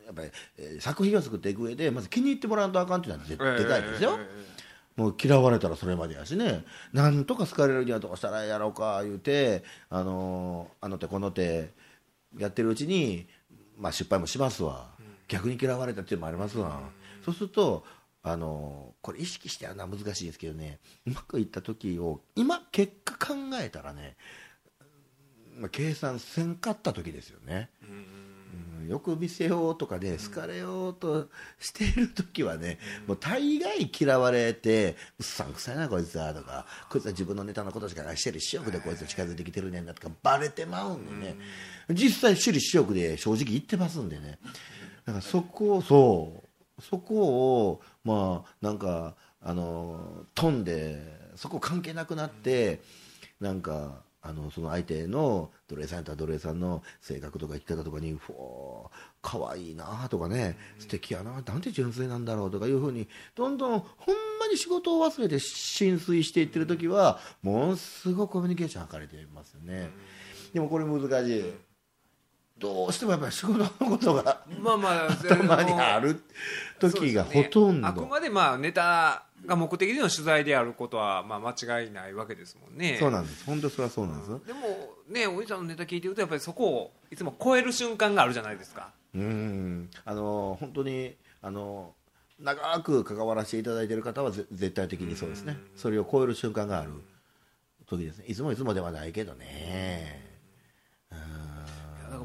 [0.06, 4.54] やっぱり、えー作品を作っていく上でまず気に入ってもらわんとあかんっていうのは絶対でかいですよ、ええ
[4.96, 6.64] もう嫌われたらそれまでやしね。
[6.92, 11.72] なんとか好かれるにはどうしたらやろうか言うてあのあの手この手
[12.38, 13.28] やってるうちに、
[13.78, 14.90] まあ、失敗もしますわ、
[15.28, 16.80] 逆に嫌われたっていうのもありますわ、
[17.26, 17.84] そうすると
[18.26, 24.16] あのこれ意識してやるのは難しいですけどねうまくいった時を今結果考えたらね、
[25.58, 27.70] まあ、計算せんかった時ですよね。
[27.84, 28.88] うん。
[28.88, 41.38] よく見せようとかね好かれようとしている時はね、もう大概嫌われてうっさんくさいなこいつはとかこいつは自分のネタのことしかないしてる私欲でこいつ近づいてきてるねんなとかバレてまうんでね、
[41.90, 44.38] 実際私利私欲で正直言ってますんでね。
[45.06, 46.48] だからそこをそう。
[46.82, 47.16] そこ
[47.70, 51.02] をまあなんかあの飛んで
[51.36, 52.82] そこ関係なくなって、
[53.40, 69.90] なんかあのその相手の奴隷さんやったら奴隷さんの性格とか生き方とかにふおー可愛いなとかね素敵やななんて純粋なんだろうとかいうふうにどんどんほんまに仕事を忘れて浸水していってる時はものすごくコミュニケーション図れてますよね。
[70.54, 71.54] でもこれ難しい。
[72.64, 76.24] どうしてもやっぱり仕事のことがまあまあ たまにある
[76.80, 82.96] 時がほとんど、あくまでまあネタが目的での取材であることは、まあ、間違いないわけですもんね。
[82.98, 83.44] そうなんです。
[83.44, 84.48] 本当それはそうなんです。
[84.48, 88.92] でもねおじさんのネタ聞いてるとやっぱりそこをいつも超える瞬間があるじゃないですか。
[89.14, 89.90] うん。
[90.06, 91.94] あの本当にあの
[92.40, 95.58] 長く関わらせていただいている方はぜ絶対的にそうですね。
[95.76, 96.92] それを超える瞬間がある
[97.88, 98.26] 時ですね。
[98.30, 100.23] いつもいつもではないけどね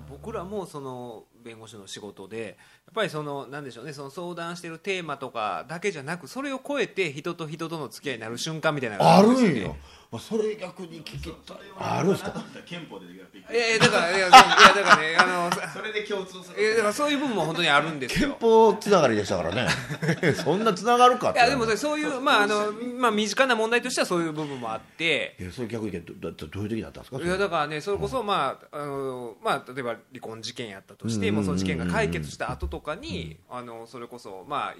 [0.08, 9.76] 僕らもその弁護士の仕事でやっぱりそのなんでしょうねその相談してるテーマとかだけじゃなくそれを超えて人と人との付き合いになる瞬間みたいなのがあるですんよ
[10.10, 12.32] まあそれ逆に聞きたいあるんですか？
[12.64, 14.38] 憲法でできるびっくいりやいやだからいやいやだ
[14.82, 16.62] からねあの それで共通する。
[16.62, 19.68] いやだからそういう部分も本当にあるんです憲よ法つながりでしたからね。
[20.42, 21.38] そんなつながるかって。
[21.40, 25.36] いやでもそういうまああのまあ身近な問題としてはそういう部分もあって。
[25.38, 27.22] いやそれ逆にどどどういう時だったんですか？
[27.22, 34.74] いやだからねそれこそまああのまあ例えば離婚事件やったとしてうんもうその事件が解決した後とかにあのそれこそまあ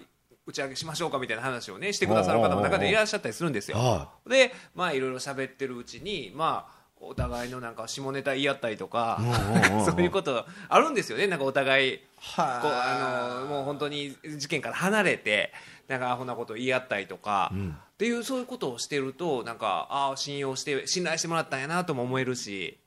[0.47, 3.77] 打ち上げしましょうかみたいな話をねしてくださる方も中でいらっしゃったりするんですよ。
[3.77, 9.85] はでまあいろいろ喋ってるうちにまあお互いのなんか下ネタ言い合ったりとかうんうんうんうん。
[9.87, 11.27] そういうことあるんですよね。
[11.27, 15.53] なんかお互いはこうあのもう本当に事件から離れて
[15.87, 17.53] なんかアホなことを言い合ったりとか、
[17.95, 22.79] っていうそういうことをしてるとなんかああ信用して信頼してもらったんやなとも思えるし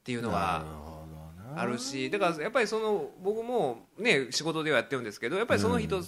[0.00, 0.64] っていうのが
[1.56, 6.02] あるしだからやっぱりその僕もね仕事ではやってるんですけどやっぱりその人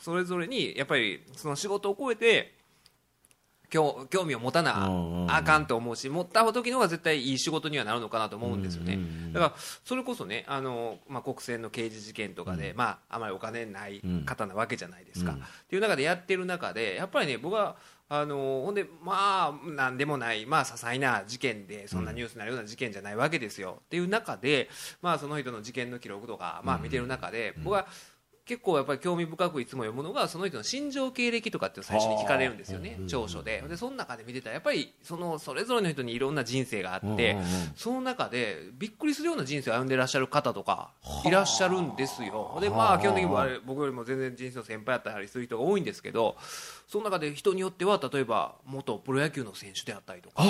[0.00, 2.54] それぞれにやっぱりその仕事を超えて
[3.70, 4.88] 興興味を持たな
[5.28, 8.98] あかんと思うし持った時の方が絶対いい仕事にはなるのかなと思うんですよね。
[9.32, 15.38] だからそれこそねあの、まあ、国選の刑事事件とかで、まあ、あまりお金ない方なわけじゃないですか、うん。
[15.38, 17.76] っていう中でやってる中でやっぱりね僕は
[18.12, 24.68] あのほんでまあなんでもないまあ些細な事件でそんなニュースになるような事件じゃないわけですよ、っていう中で、
[25.00, 27.86] まあ、その人の事件の記録とか、まあ、見てる中で、僕は
[28.50, 33.62] 結構やっぱり興味深くいつも読むのがその人の心情経歴とかって最初に聞かれるんですよね長所で。
[33.68, 37.36] でその中で見てたらやっぱりそのそれぞれの人にいろんな人生があって
[37.76, 40.90] その中でびっくりするような人生を歩んでいらっしゃる方とか
[41.24, 42.58] いらっしゃるんですよ。
[42.60, 43.30] でまあ基本的に
[43.64, 46.36] 僕よりも全然人生の先輩だったりする人が多いんですけど
[46.90, 50.42] その中で人によっては例えば元プロ野球の選手であったりとか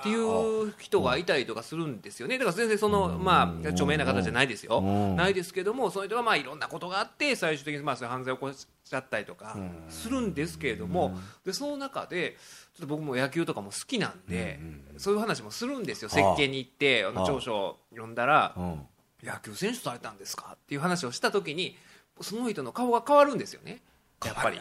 [0.00, 2.36] っていう人がいたりとかするんですよね。
[2.36, 4.80] だから全然そのまあ著名な方じゃないですよ。
[4.80, 5.16] うん。
[5.16, 9.56] ないですけどもその人がまあいろんなことがあって最終的にまあそういう犯罪を起こしちゃったりとか
[9.88, 12.36] するんですけれどもでその中で
[12.76, 14.60] ちょっと僕も野球とかも好きなんで
[14.98, 16.10] そういう話もするんですよ。
[16.10, 18.80] 設計に行ってあの長所を読んだらうん。
[19.22, 20.50] 野球選手されたんですか？
[20.56, 21.78] っていう話をした時に
[22.20, 23.80] その人の顔が変わるんですよね
[24.24, 24.60] やっぱり。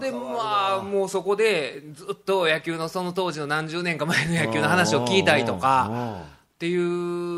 [0.00, 6.22] でまあもうそこでずっと野球のその当時の何十年か前の野球の話を聞いたりとか
[6.54, 6.76] ってい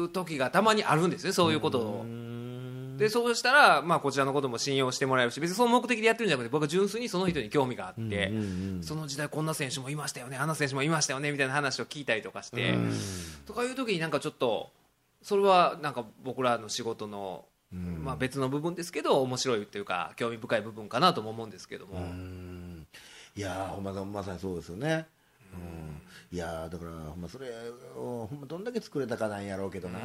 [0.05, 2.07] う時がたまにあるんですねそういうことを。
[2.97, 8.33] でそうしたら、まあ、こちらのことも信用してもらえるし別にその目的でやってるんじゃなくて僕は純粋にその人に興味があって、
[8.81, 12.75] その時代こんな選手もいましたよねあんな選手もいましたよねみたいな話を聞いたりとかして、
[13.45, 14.71] とかいう時になんかちょっと
[15.23, 21.99] それはなんか僕らの仕事の、まあ、別の部分ですけど面白いっていうか興味深い部分かなとも思うんですけども。
[23.35, 25.07] いやーほんままさにそうですよね、
[25.53, 25.57] う
[26.35, 27.51] ん、いやーだからほんまそれ
[27.95, 29.99] をほんまどんだけ作れたかなんやろうけどな。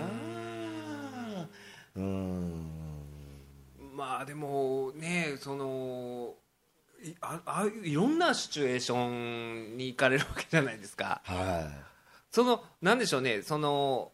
[1.95, 2.65] うん。
[3.93, 6.34] まあでもねその
[7.04, 11.21] いああいろんなシチュエーションに行かれるわけじゃないですか。
[11.24, 11.69] は
[12.32, 14.12] そのなんでしょうねその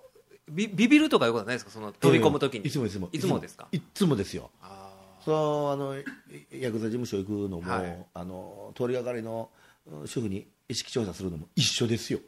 [0.49, 1.71] ビビビるとかいうことはないですか？
[1.71, 2.67] そのい飛び込む時に。
[2.67, 3.09] いつもいつも。
[3.11, 3.67] いつもですか？
[3.71, 4.49] いつもですよ。
[4.61, 4.91] あ
[5.23, 6.05] そうあのい
[6.51, 8.05] ヤクザ事務所行くのも、はい。
[8.13, 9.49] あの通りがかりの
[9.85, 12.19] うん主婦に意識調査するのも一緒ですよ。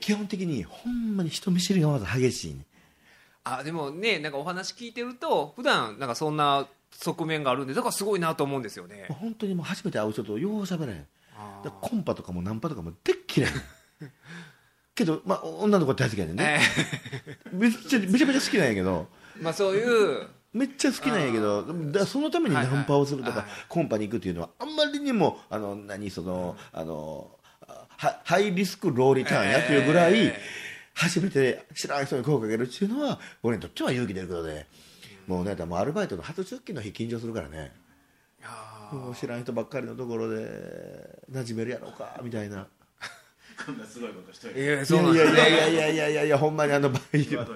[0.00, 2.66] 基本的にほんまに人見知りがまず激しいね。
[3.44, 9.06] ーあでもねなんかお話聞いてると普段なんかそんな側面があるんでだからすごいなと思うんですよね。
[9.10, 11.06] 本当にもう初めて会う人とよう喋れん。
[11.36, 11.64] あー。
[11.64, 13.50] だからコンパとかもナンパとかもでっ嫌い
[14.96, 16.32] けど、まあ、女の子大好きやね。
[16.32, 16.60] んね、
[17.52, 19.06] めっちゃめちゃめちゃ好きなんやけど。
[19.38, 20.26] えーまあそういう。
[20.52, 23.66] めっちゃ好きなんやけどだそのためにナンパをするとか、はいはい。
[23.68, 27.30] コンパに行くっていうのはあんまりにもあの何その、あの
[27.98, 30.40] はハイリスクローリターンやっていうぐらい、ええ。
[30.94, 34.66] 初めて知らん人に声をかけるっていうのは俺にとっては勇気出ることで、
[35.26, 37.74] もうねもうアルバイトの初出勤の日緊張するからね。
[38.42, 40.36] あもう知らん人ばっかりのところで
[41.30, 42.66] 馴染めるやろうかみたいな。
[43.66, 44.62] こんなすごいことしといーて。
[44.62, 47.54] いやそうなんいですねやいやいやいやいやいやほんまにあの場合際ど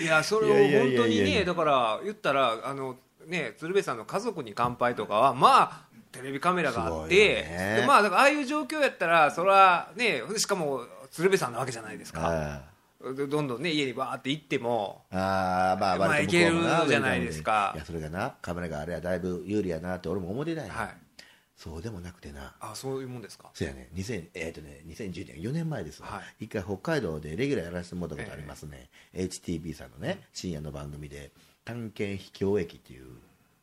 [0.00, 1.26] いやそれをいやいやい本当にやいや。
[1.26, 7.76] いやねだから言ったらあのね鶴瓶さんの「家族に乾杯」とかはまあテレビカメラがあって、よね。
[7.80, 12.62] でまあだからああいう状況やったらそれはねしかも鶴瓶さんなわけじゃないですか。
[13.02, 17.72] どんどんね家にバーって行ってもあーまあまあいけるじゃないですか。
[17.74, 21.03] いやそれがなカメラがあれはだいぶ有利やなって俺も思ってない、はい
[21.64, 22.54] そうでもなくてな。
[22.60, 23.48] あそういうもんですか？
[23.54, 23.88] そうやね。
[23.94, 31.32] 2000えーとね2010年4年前ですわ、は一回北海道でレギュラーやらせてもらったことありますね、HTB さんのね深夜の番組で
[31.64, 33.06] 「探検秘境駅」っていう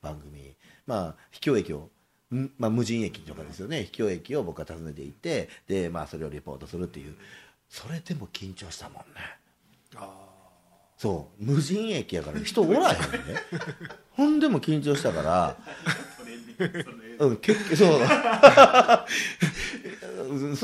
[0.01, 0.55] 番組。
[0.87, 1.91] まあ秘境駅を
[2.33, 3.83] んまあ、無人駅とかですよね。
[3.83, 7.15] 秘境駅を僕が訪ねていってで、まあ、それをレポートするっていう。
[7.69, 9.37] それでも緊張したもんね。
[10.97, 11.43] そう。
[11.43, 13.17] 無人駅やから人おらへんね。
[14.11, 15.57] ほんでも緊張したから
[16.57, 17.99] トレンディングその映うん、結局そう。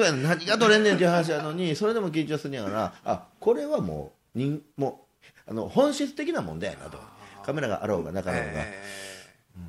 [0.05, 5.05] やね何が取れんねんっていう話やのにそれでも緊張するんやからあこれはもう人も
[5.47, 6.97] うあの本質的な問題やなと。
[7.43, 9.61] カメラがあろうがなかろうが、えー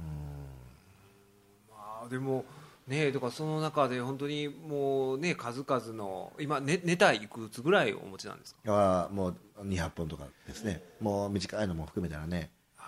[1.71, 2.45] まあでも
[2.89, 9.09] ねだからその中で本当にもうね数々の今ねネタいくつぐらいお持ちなんですか？
[9.11, 10.83] あもう200本とかですね。
[11.01, 12.51] もう短いのも含めたらね。
[12.77, 12.85] 画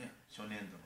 [0.00, 0.78] ね初年度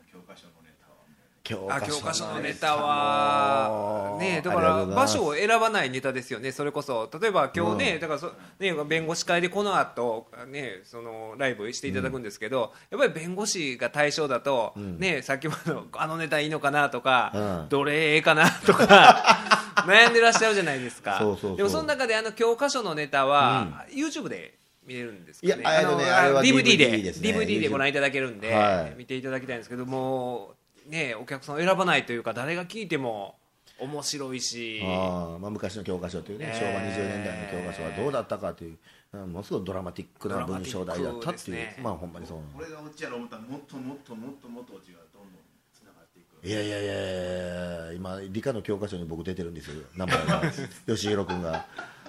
[1.48, 7.08] 教あ教科書のネタはねだから場所を選ばないネタですよねそれこそ。
[7.20, 8.00] 例えば今日ね、うん。
[8.00, 17.68] だからそね弁護士会でこの後ねそのライブしていただくんですけど、やっぱり弁護士が対象だと、ねさっきものあのネタいいのかなとか、うん。
[17.70, 19.38] どれええかなとか
[19.87, 21.16] 悩んでらっしゃるじゃないですか。
[21.18, 21.56] そうそうそう。
[21.56, 25.56] でもその中であの教科書のネタは、YouTube で見れるんですかね。
[25.56, 25.80] ねああ
[26.26, 28.94] れは DVD で DVD でご覧いただけるんで、はい。
[28.98, 30.58] 見ていただきたいんですけども
[30.88, 33.37] ねお客さんを選ばないというか誰が聞いても
[33.79, 34.81] 面白いし。
[34.83, 36.59] あーまあ、昔の教科書というね、えー。
[36.59, 38.79] 昭和20年代の教科書はどうだったかという、うん
[39.11, 42.38] ものすごいドラマティックな文章題だったっていう、ねまあほんまにそう。
[42.55, 45.33] これがオチやろ思ったらもっともっともっともっとオチがどんどん
[45.72, 50.42] つながっていくいやいやいやいや今理科の教科書に僕出てるんですよ名前が。
[50.87, 51.64] 吉弘君が。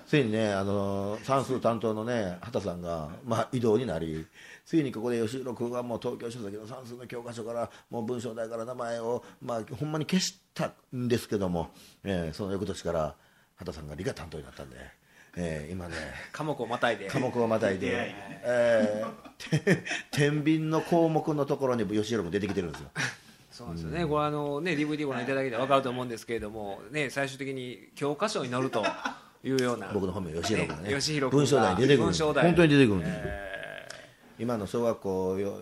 [0.06, 4.26] ついにねあの算数担当のね畑さんが、まあ、異動になり
[4.70, 11.72] ついにここで吉弘君がもう東京書籍の算数の教科書からもう文章題から名前を、まあ、ほんまに消したんですけども、
[12.04, 13.16] えーその翌年から
[13.56, 14.76] 畑さんが理科担当になったんで、
[15.38, 15.96] えー今ね
[16.32, 17.08] 科目をまたいで。
[17.08, 19.06] 科目をまたいで、ねえ
[20.14, 22.92] 天秤の項目のところに吉弘君出てきてるんですよ。
[23.52, 28.86] そうなんですよね、これあのね DVD ご覧いただけたら分かると思うんですけれども、ね、最終的に教科書に載ると
[29.44, 29.90] いうような。
[29.92, 33.49] 僕の本名吉弘君がねね文章題に出てくる本当に出てくるんですよ、え
[34.39, 35.62] 今の小学校よ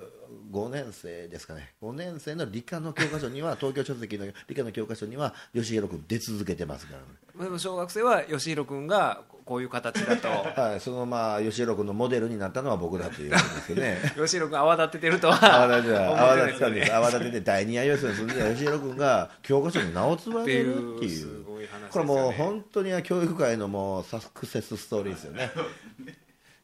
[0.52, 1.74] 5年生ですかね。
[1.82, 7.06] 5年生の理科の教科書には東京書籍の理科の教科書には吉弘君出続けてますからね。
[7.38, 10.28] ーでも小学生は吉弘君がこういう形だと。
[10.60, 13.98] はい、そのまあ吉弘君のモデルになったのは僕だということですよね。
[14.16, 16.96] 吉弘君泡立ててるとは泡立ててないですよね立てたんです。
[16.96, 21.68] 泡立てて第二愛用室に住んでた吉弘君が教科書に名を連ねるっていっていう ね。
[21.90, 25.52] これもう本当に教育界のもうサクセスストーリーですよね。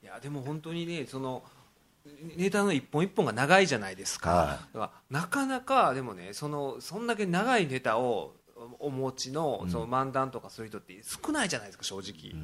[0.03, 1.43] いやでも本当にねその
[2.35, 4.73] ネタの一本一本が長いじゃないですか,、はい。
[4.73, 8.35] だからなかなかでもねそのそんだけ長いネタを
[8.79, 12.35] お持ちのその漫談とかそういう人って少ないじゃないですか正直。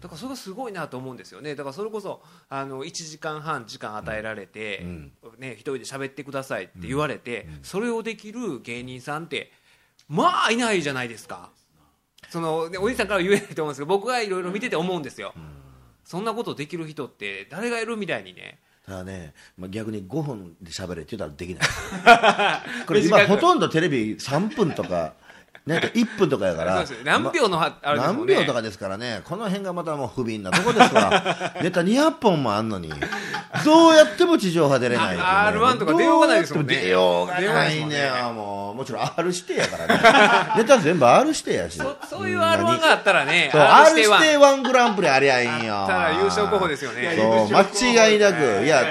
[0.00, 1.54] だからそれがすごいなと思うんですよね。
[1.54, 5.12] だからそれこそあの1時間半時間与えられて、ん。
[5.38, 9.52] ね、一人で喋ってくださいって言われて、それをできる芸人さんって
[10.08, 11.50] まあいないじゃないですか。
[12.28, 15.34] その、ね、おじさんからは言えないと思うんですけど僕がいろいろ見てて思うんですよ、
[16.04, 22.82] そんなことできる人って誰がいるみたいにねただね、まあ、逆に5分で喋れって言ったらできない。
[22.86, 25.14] これ今ほとんどテレビ3分とか
[25.66, 26.84] なんか1分とかやから。
[27.04, 28.34] 何秒のはあれですも何んね。
[28.36, 29.20] 秒とかですからね。
[29.24, 31.10] この辺がまたもう不憫なとこですわ。
[31.62, 32.90] ネタ200本もあんのに。
[33.64, 36.76] どうやっても地上波出れないっていうねあ R1 とか出ようがないですもんね。
[36.76, 40.00] 出ようが出ようがなないいねですもんねよもうもちろん R 指定やからね。
[40.56, 41.76] ネタ全部 R 指定やし。
[41.78, 45.84] そそういう R1 があったらね R R 指定指定は1グランプリありゃいいんよ。
[45.86, 47.14] たら優勝候補ですよね。
[47.16, 48.64] そう間違いなく。
[48.64, 48.82] いや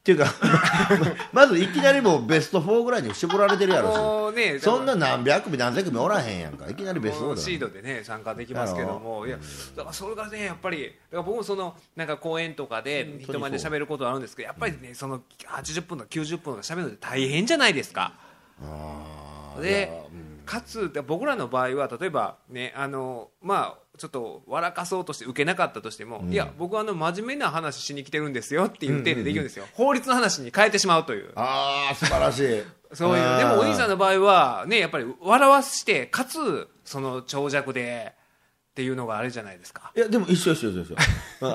[0.00, 0.32] っていうか
[1.30, 6.70] まずいきなりもうベスト4ぐらいに絞られてるやろもうねしそんな何百組何千組おらへんやんか。
[6.70, 9.26] いきなりベスト4だもうシードでね参加できますけども。
[9.26, 9.36] いや
[9.76, 18.14] だからそれがねやっぱりだから僕もそのなんか公演とかで人前で喋ることはあるんですけどやっぱりねその80分とか90分とか喋るのって大変じゃないですか。
[19.60, 19.92] で
[20.46, 31.32] かつで僕らの場合は例えばねあのまあちょっと笑かそうとして受けなかったとしても、いや僕はあの真面目な話しに来てるんですよっていう体でできるんですよ、法律の話に変えてしまうという。
[31.36, 32.62] あー素晴らしい。
[32.96, 38.14] そういうでもお兄さんの場合はねやっぱり笑わしてかつその長尺で
[38.70, 39.92] っていうのがあれじゃないですか。
[39.94, 40.96] いやでも一緒一緒一緒一緒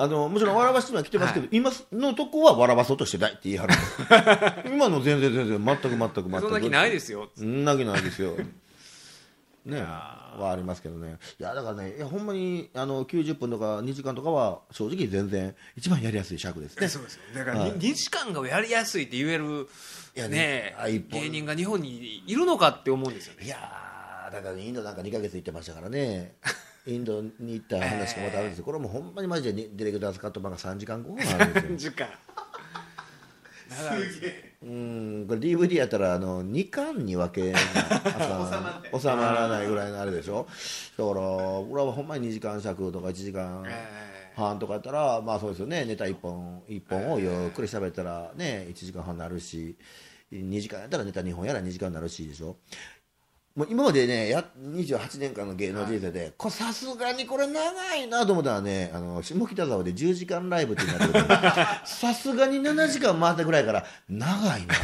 [0.00, 3.74] あのもちろん笑わしては来てますけど、今のとこは笑わそうとしてないって言い張る
[4.72, 6.40] 今の全然全然全く全く全く。
[6.40, 7.28] そんな気ないですよ。
[7.34, 8.36] そんな気ないですよ。
[9.66, 9.84] ね
[10.42, 11.18] はありますけどね。
[11.38, 16.88] いやだからねいやほんまにあの90分とか2時間とかは正直全然一番やりやすい尺ですね。
[16.88, 17.72] そうですよだからはい。
[17.72, 19.68] 2, 時間がやりやすいって言える
[20.16, 20.76] ねね
[21.10, 23.46] 芸人が日本にいるのかって思うんですよね。
[23.46, 23.58] いや
[24.32, 26.36] だからインドなんか2ヶ月行ってましたからね。
[26.86, 31.90] インドに行った話がまたあるんですよ、これもほんまにマジでねディレクターズカット版が3時間後半あるんですよ。
[31.90, 32.08] 時間。
[33.68, 37.54] すげえうんこれ DVD やったらあの2巻に分け
[38.98, 40.46] 収まらないぐらいのあれでしょ？
[40.96, 45.84] だから俺はほんまに2時間尺とか1時間え半とかやったらまあそうですよね。
[45.84, 49.76] ネタ1本一本をゆっくり喋ったらね1時間半になるし
[50.32, 52.56] 2時間やったらネタ2本やら2時間になるしでしょ？
[53.56, 61.24] もう今までねや28年間の芸能人生でさすがにこれ長いなと思ったらねあの下北沢で10時間ライブってなってる
[61.88, 64.74] さすがに7時間回ったぐらいから長いな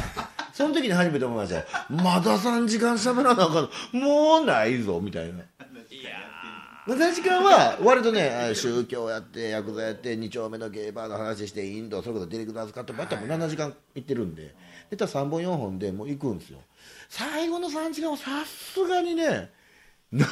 [0.55, 1.65] その時に初めて思いましたよ。
[1.91, 3.69] まだ3時間喋らなあかん
[3.99, 4.07] の？
[4.07, 5.39] もうないぞみたいな。
[5.39, 6.11] いや
[6.87, 14.55] 7時間は割とねあ宗教やってヤクザやって2丁目のゲーバーの話してインドそれこそディレクターズカットバッターも7時間行ってるんで
[14.93, 16.59] ネタ3本4本でもう行くんですよ。
[17.09, 19.51] 最後の3時間はさすがにね
[20.11, 20.29] 長い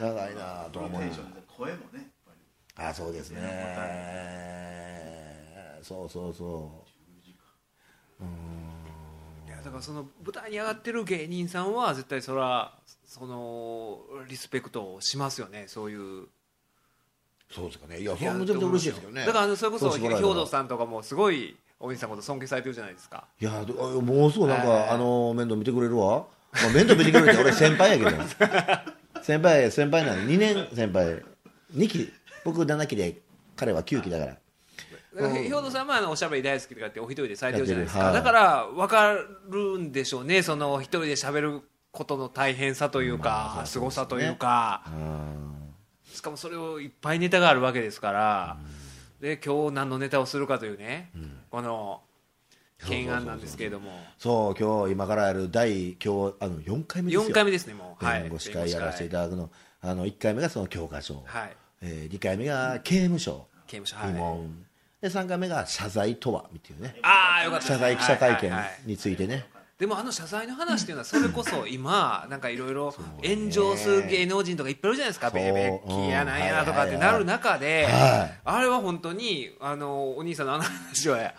[0.00, 2.10] 長いなとは思いますテンションで声もね
[2.74, 3.40] あそうですね。
[5.80, 6.84] そうそうそ
[9.46, 16.22] いやだからその舞台に上がってる芸人さんは絶対それはそのリスペクトをしますよねそういう。
[16.24, 16.28] う
[17.48, 18.00] そうですかね。
[18.00, 19.24] いやそれはめちゃめちゃ嬉しいですけどね。
[19.24, 23.24] だからあのそれこそ兵そうしてもらえたら藤さんとかもすごい大西さんのこと尊敬されてるじゃないですか。
[23.40, 23.50] いや
[24.02, 24.88] もうすぐなんか、はい。
[24.90, 31.22] あの面倒見てくれるわ、まあ、面倒見てくれるって 俺先輩やけど先輩先輩なんで2年先輩。
[31.74, 32.12] 2期。
[32.44, 33.20] 僕7期で
[33.56, 34.36] 彼は9期だから。
[35.16, 39.14] 兵藤さんはあのおしゃべり大好きとかってお一人でされてるじゃないですか、やってるだから分か
[39.48, 40.42] るんでしょうね。
[40.42, 44.84] その一人で喋ることの大変さというか、まあ凄さというか。
[44.86, 45.56] うん。
[46.12, 48.56] しかもそれをいっぱいネタがあるわけですから、
[49.20, 51.10] で今日何のネタをするかというね、
[51.50, 52.02] この
[52.78, 53.90] 懸案なんですけれども。
[54.18, 57.30] そう今日今からやる第今日あの4回目ですよ。
[57.30, 58.04] 4回目ですねもう。
[58.04, 58.22] はい。
[58.22, 59.50] 弁護士会やらせていただくの。
[59.80, 61.56] あの1回目がその教科書、はい。
[61.82, 63.46] えー、2回目が刑務所。
[63.66, 64.14] 刑務所はい。
[64.14, 64.66] 慰問、
[65.00, 66.96] で3回目が謝罪とはっていうね。
[67.02, 68.80] ああよかった謝罪記者会見はいはいはい。
[68.84, 69.46] についてね、
[69.78, 75.30] でもあの謝罪の話っていうのはそれこそ今なんかいろいろ炎上する芸能人とかいっぱいいるじゃないですか。
[75.30, 75.38] そう。
[75.38, 81.34] ベベッキーやなんやとかってなる中ではいあれは本当にあのお兄さんのあの話は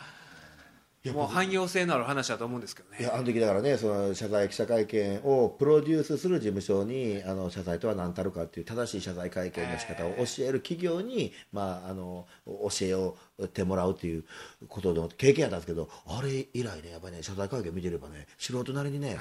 [1.13, 2.97] もう汎用性のある話だと思うんですけどね。
[2.99, 13.17] いやあの時だからねその謝罪記者会見をプロデュースする事務所にあの謝罪とは何たるかっていう正しい謝罪会見の仕方を教える企業に、まあ、あの教えを
[13.47, 14.23] てもらうっていう
[14.67, 19.17] ことの経験やったんですけどあれ以来ねやっぱりね謝罪会見見てればね素人なりにね、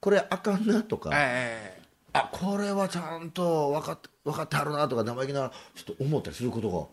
[0.00, 1.80] これあかんなとか、え
[2.12, 6.86] あこれはちゃんと分かって分かってはるなとか生意気なちょっと思ったりすることが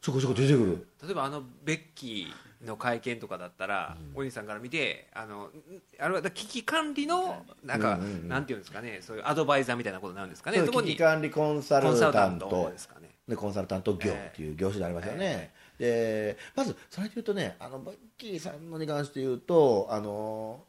[0.00, 0.86] ちょこちょこ出てくる。
[1.02, 5.50] え例えばあのベッキーの会見とかだったら、お兄さんから見てあのん
[5.98, 8.28] あれはだ危機管理のなんか、うんうんうん。
[8.28, 10.60] なんていうんですかねそういうアドバイザーみたいなことになるんですかね。
[10.60, 13.10] に危機管理コンサルタタントですかね。
[13.28, 20.60] でコンサルタント業っていう業種でありますよね、でまずそれで言うとねあのバッキーさんのに関して言うとあの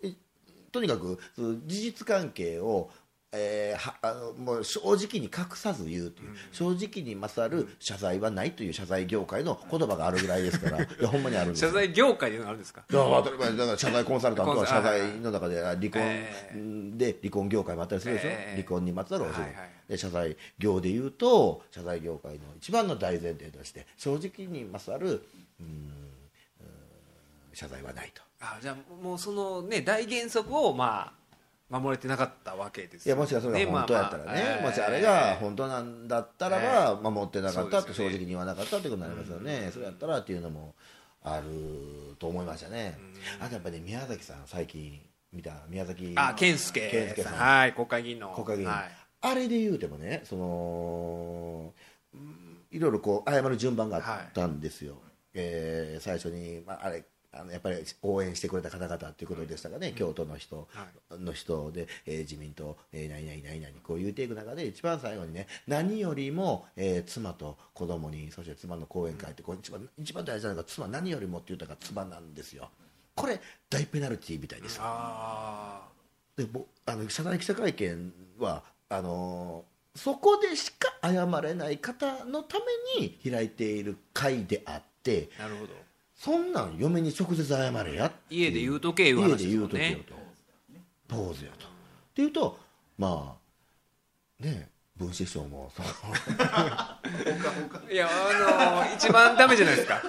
[0.71, 2.89] とにかく事実関係を
[3.33, 10.79] えーはあのもう正直に隠さず言うという、正直に勝る謝罪はないという謝罪業界の言葉があるぐらいですから。
[10.83, 11.69] いやほんまにあるんですよ。
[11.69, 12.83] 謝罪業界でいうのがあるんですか？
[12.89, 16.53] いや当たり前だから謝罪コンサルタントは謝罪の中で離婚え
[16.97, 19.45] で離婚業界もあったりするでしょ、ええ離婚にまつわるお仕事、
[19.87, 25.23] で謝罪業でいうと謝罪業界の一番の大前提として正直に勝る
[27.53, 28.21] 謝罪はないと。
[28.41, 31.20] あじゃあもうそのね大原則をまあ
[31.71, 40.75] 守れてなかったわけですいやもしかそれが本当やったらね,、もしあれが本当なんだったらば、守ってなかったって正直に言わなかったってことになりますよね、それやったらっていうのも
[41.23, 42.99] あると思いましたね、
[43.39, 44.99] あとやっぱり、ね、宮崎さん最近
[45.31, 47.33] 見た宮崎あ健介健介さん。
[47.35, 48.33] はい国会議員の。
[48.33, 48.91] 国会議員、はい。
[49.21, 51.73] あれで言うてもねその
[52.13, 54.97] うんいろいろこう謝る順番があったんですよ、
[55.33, 60.67] えー最初に、まあ、あれあのやっぱり応援してくれた方々ということでしたかね、京都の人
[61.11, 72.69] の人で、えー自民党、えー、何々何々こう言うていく中で一番最後にね何よりも、えー妻と子供にそして妻の講演会ってこう一番一番大事なのが妻何よりもって言ったら妻なんですよ。
[73.15, 75.81] これ大ペナルティーみたいですあ
[76.35, 79.65] でもあの謝罪記者会見はあの
[79.95, 82.57] そこでしか謝れない方のた
[82.97, 85.73] めに開いている会であってあなるほど
[86.23, 90.13] そんなん嫁に直接謝れや家で言うとけいう話家で言うとけよねと。
[91.07, 91.65] ポーズやと。
[91.65, 91.69] っ
[92.13, 92.59] ていうと
[92.95, 93.37] ま
[94.39, 95.89] あね文枝師匠もその
[97.91, 99.99] いやあの一番ダメじゃないですか。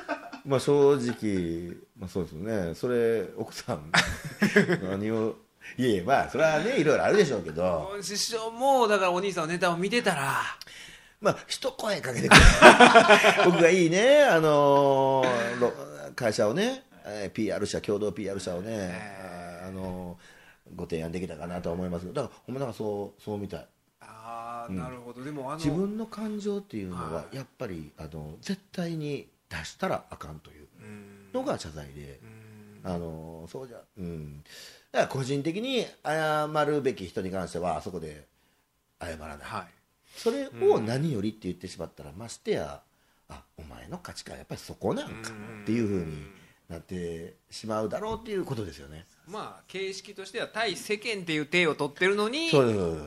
[0.44, 2.74] まあ正直、まあ、そうですよね。
[2.74, 3.90] それ奥さん
[4.84, 5.36] 何を
[5.78, 7.96] いやいやまあそれはねいろいろあるでしょうけど。
[8.02, 10.42] 師匠もだからお兄さんのネタを見てたら。
[11.22, 12.40] まあ一声かけてくれ。
[13.46, 15.72] 僕がいいねあのーろ
[16.14, 18.92] 会社をね、えー PR 社共同 PR 社をね、
[19.66, 20.42] あのー
[20.76, 23.66] ご提案できたかなとは思いますだからほんまなんかそうそうみたい。
[24.00, 25.22] ああなるほど。
[25.22, 27.36] でもあの自分の感情っていうのははい。
[27.36, 31.32] やっぱりあの絶対に出したらあかんといううん。
[31.32, 32.20] のが謝罪で、
[32.84, 32.90] うん。
[32.90, 34.42] あのそうじゃうん。
[34.92, 38.26] だから個人的に謝るべき人に関してはあそこで
[39.00, 39.66] 謝らない、はい。
[40.16, 42.80] それを何よりって言ってしまったらましてや
[43.32, 45.30] あお前の価値観やっぱりそこなんか
[45.62, 49.04] っていうふうになってしまうだろうっていうことですよね。
[49.28, 52.50] まあ形式としては対世間っていう体を取ってるのに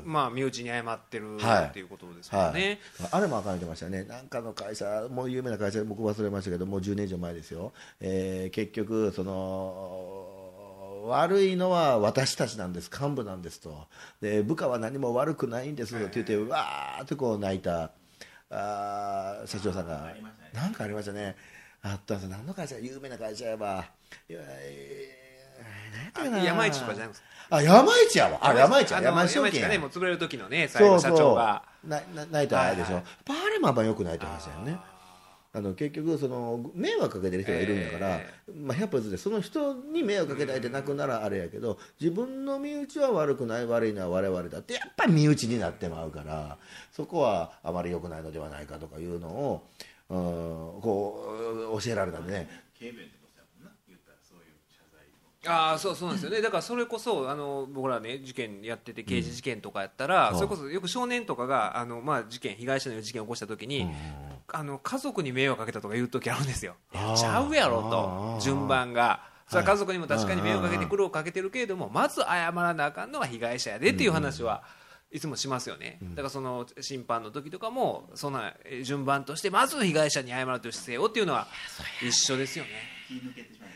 [0.06, 2.80] まあ身内に謝ってるはいっていうことですもんね、
[3.12, 13.88] あれも書いてましたね、なんかの会社、もう有名な会社、僕忘れましたけど、もう10年以上前ですよ、えー結局、その悪いのは私たちなんです、幹部なんですと、
[14.22, 17.92] で部下は何も悪くないんですって言って、わーってこう泣いた
[18.56, 20.14] あー社長さんが、
[20.54, 21.36] なんかありましたね、
[21.84, 23.86] あったんですよ、何の会社、有名な会社やば、
[24.30, 26.38] いやえー何やったかな。
[26.38, 27.28] あ山一とかじゃないですか？
[27.58, 29.70] あ山一やわ、あ山一や、山一証券。
[29.70, 31.64] ねもう潰れる時のね最後社長が。
[31.86, 34.76] なな泣いたらあれでしょ、はいパーレマンはよく泣いてましたよね
[35.56, 46.58] あの結局その迷惑かけてる人がいるんだから、えまあ、100歩でその人に迷惑かけたいって泣くならあれやけど自分の身内は悪くない悪いのは我々だってやっぱり身内になってまうから
[46.92, 49.68] そこはあまり良くないのではないかとかいうのを、
[50.10, 51.26] うん、こ
[51.74, 52.50] う教えられたんでね。
[55.48, 56.42] ああそうそうなんですよね。
[56.42, 60.36] だからそれこそあの僕らね事件やってて刑事事件とかやったら、うん。
[60.38, 63.92] それこそよく少年とかがあの、まあ、事件被害者の事件を起こした時に、うん
[64.54, 66.76] あの家族に迷惑かけたとか言う時あるんですよ。
[66.94, 69.34] ちゃうやろと順番が。
[69.48, 74.64] それは家族にも確かに迷惑かけて苦労かけてるけれどもまず謝らなあかんのは被害者やでっていう話は
[75.12, 81.48] いつもしますよね、だからその審判の時とかもそんなえ順番としてまず被害者に謝るという姿勢をっていうのは。
[82.02, 82.72] 一緒ですよね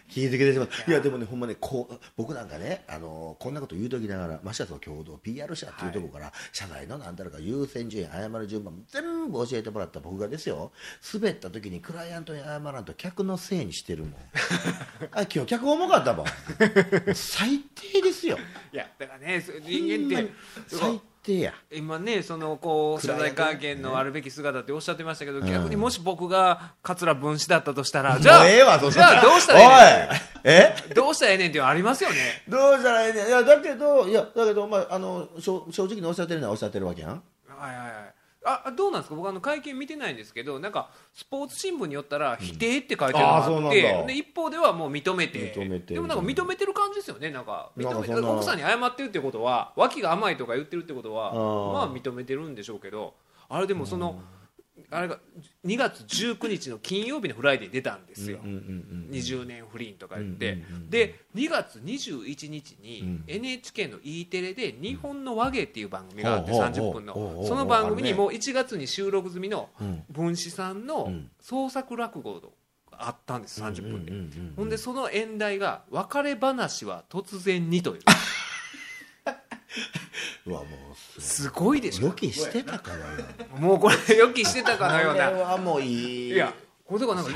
[0.10, 0.99] 気づけてしまういや。
[0.99, 10.72] でもねほんまねこう僕なんかねあのこんなこと言うときながらましてやその共同 PR 社っていうところから、社内のなんたらか優先順位謝る順番全部教えてもらった僕がですよ。
[11.14, 14.14] 滑った時にクライアントに謝らんと客のせいにしてるもん。
[15.12, 16.26] あ今日客重かったもん。
[17.14, 18.38] 最低ですよ。
[18.74, 20.32] いやだからね人間って
[20.68, 21.53] 最低や。
[21.72, 30.09] 今ねそのこう謝罪会見のあるべき姿っておっしゃってましたけど、逆にもし僕が桂文枝だったとしたら、 じゃあええわそじゃあどうしたらえ
[30.43, 32.43] ええねんどうしたらええねんっていうのありますよね。
[32.47, 33.28] どうしたらええねん。
[33.28, 37.11] いやだけどいやだけどまああの正正直におっしゃってるのはおっしゃってるわけやん。
[37.11, 39.15] はいはいはいああどうなんですか？
[39.15, 44.03] 僕あの会見見てないんですけどなんかスポーツ新聞によったら否定って書いてあるのがああーそうなんって、だ。
[44.05, 47.71] で一方ではもう認めて認めてでもなんか認めてる感じですよねなんか。
[47.75, 53.13] 認めなんか奥さんに謝ってるってことは脇が甘いとか言ってるってことはまあ認めてるんでしょうけど
[53.49, 54.21] あれでもその、
[54.91, 55.19] あれが
[55.65, 60.89] 2月19日の金曜日のフライデーに出たんですよ、うんうんうん20年不倫とか言って、うんうんうんうん。
[60.89, 71.30] で2月21日にうん NHK の E テレで「日本の話芸」っていう番組があってほうほう30分のその番組にもう1月に収録済みのうん文枝さんのうん。
[71.41, 72.49] 創作落語が
[72.91, 74.11] あったんです30分で。
[74.11, 74.53] うんうんうんうん。
[74.55, 78.01] ほんでその演題が「別れ話は突然に」という
[80.45, 80.67] うわも
[81.17, 82.07] うすごいでしょ。
[82.07, 83.05] 予期してたかのよ
[83.59, 86.34] もうこれ予期してたかのようこれなはもういい。
[86.34, 86.53] いや
[86.89, 87.31] これとかなんか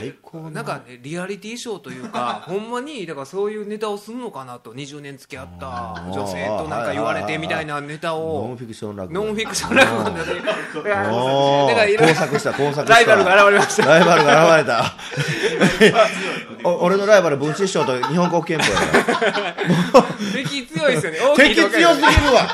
[0.49, 0.61] な。
[0.63, 9.25] んかねリアリティショーというか ほんまにだからそういうネタをするのかなと20年付き合った女性となんか言われてみたいなネタノをンフィクション落語。
[9.25, 10.89] ノンフィクション落語で。
[10.89, 11.69] だからおー。
[11.69, 12.93] だからいろいろ工作した工作した。
[12.95, 13.85] ライバルが現れました。
[13.85, 14.93] ライバルが現れた。
[16.67, 20.03] お俺のライバル文枝師匠と日本国憲法やから。
[20.33, 21.19] 敵強いですよね。
[21.37, 22.47] 敵強すぎるわ。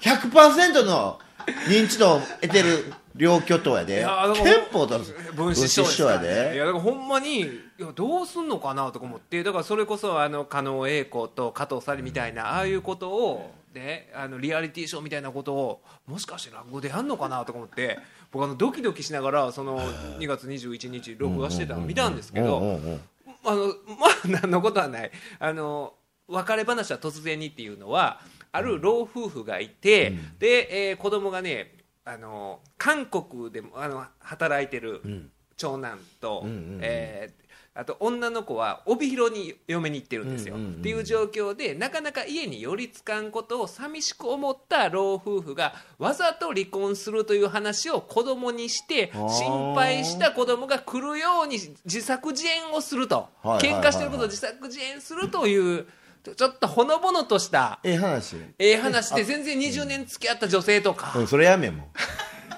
[0.00, 1.20] 100%の
[1.68, 4.06] 認知度を得てる両巨頭やで。
[4.42, 4.98] 憲法と
[5.34, 6.50] 分子師匠やで。
[6.50, 7.46] ねいやだからほんまにい
[7.78, 17.98] やどうすんのかなとか思ってだからそれこそあの加納栄子と加藤紗里みたいなああいうことをねあのリアリティショーみたいなことをもしかして落語でやんのかなとか思って
[18.32, 19.80] 僕あのドキドキしながらその
[20.18, 23.00] 2月21日録画してたの見たんですけど、うんうんうん
[23.46, 25.10] あのまあ何のことはない。
[25.38, 25.94] あの
[26.28, 31.75] 別れ話は突然にっていうのはある老夫婦がいて、で、えー子供がね
[32.06, 35.30] あの韓国でもあの働いてるん。
[35.56, 37.46] 長男と、うんえー
[37.78, 53.82] あと女の子は帯広に嫁に行ってるんですよ、うんうんうんっていう状況でなかなか家に寄りつかんことを寂しく思った老夫婦がわざと離婚するという話を子供にして心配した子供が来るように自作自演をすると、はいはいはいはい。
[53.82, 55.86] 喧嘩してることを自作自演するという
[56.34, 58.36] ちょっとほのぼのとしたええ話。
[58.58, 61.26] ええ話で全然20年付き合った女性とか、うん。
[61.26, 61.90] それやめも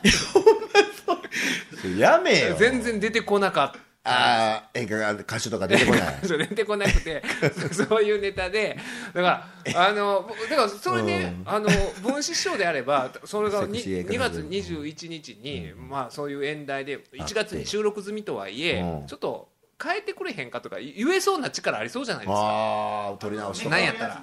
[0.04, 0.08] う。
[1.76, 2.56] それやめよ。
[2.56, 3.88] 全然出てこなかった。
[4.10, 6.18] ああ演歌が歌手とか出てこない。
[6.24, 7.22] そう出てこなくて。
[7.74, 8.78] そ そういうネタで。
[9.12, 11.68] だからあのだからそれで、あの
[12.02, 19.06] 分子師匠であれば それがにセクシー映2月画の21日に、まあ、そういう演題で1月に収録済みとはいえうん。
[19.06, 19.50] ちょっと
[19.82, 22.40] 変えてくれへんかとか言えそうな力ありそうじゃないですか。
[22.40, 23.76] ああ取り直しとか。
[23.76, 24.22] なんやったら。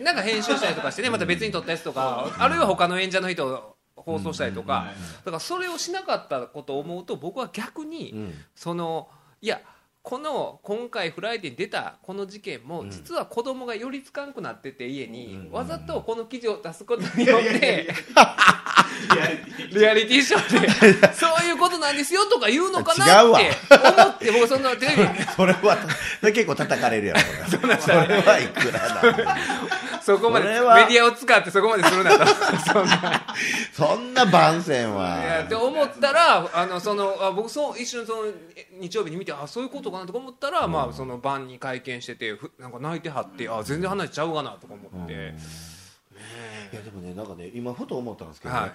[0.00, 4.86] なんか編集したりとかしてねまた別に撮ったやつとかあるいは他の演者の人を放送したりとか。
[5.24, 8.34] だからそれをしなかったことを思うと僕は逆に、うん。
[8.54, 9.08] その
[9.42, 9.60] いや
[10.10, 17.86] この今回フライデーに出たこの事件も実は子供が寄りつかんくなってて家にわざとこの記事を出すことによって
[19.72, 25.78] リアリティショーでそういうことなんですよとか言うのかなって思って僕そんなテレビそれは
[26.22, 27.20] 結構叩かれるやろ
[27.78, 29.36] それはいくらだ
[30.02, 32.26] そこまでメディアを使ってそこまでするなと。
[32.72, 33.26] そんな。
[33.72, 34.82] そんな番宣い。
[34.82, 45.36] やはって思ったらあのそのあ僕そう一瞬そのえ日曜日に見てあそういうことかなとか思ったら、まあその晩に会見しててふなんか泣いてはってあ全然話しちゃうかなとか思って、ね
[46.72, 48.70] いやでもねなんかね今ふと思ったんですけどね、はい。
[48.70, 48.74] あ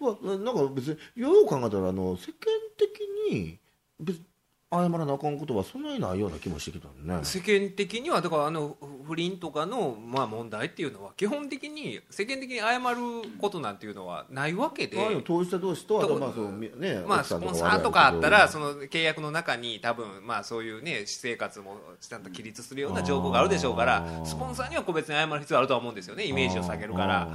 [0.00, 0.06] れ？
[0.06, 2.48] はなんか別によう考えたらあの世間
[2.78, 3.58] 的に
[4.00, 4.24] 別に
[4.70, 7.24] 謝らなあかんことはそんなにないような気もしてきたのね。
[7.24, 12.96] 世間的にはだからあの不倫とかの、まあ、問題っていうのは基本的に世間的に謝る
[13.40, 14.98] ことなんていうのはないわけで。
[15.24, 27.28] 当事者同士ととまあそうみねまあ、奥さんスポンサはーとかあったらそその契約の中に多分まあそういうね私生活もちゃんと起立するような条項があるでしょうからスポンサーには個別に謝る必要あるとは思うんですよねイメージを下げるから。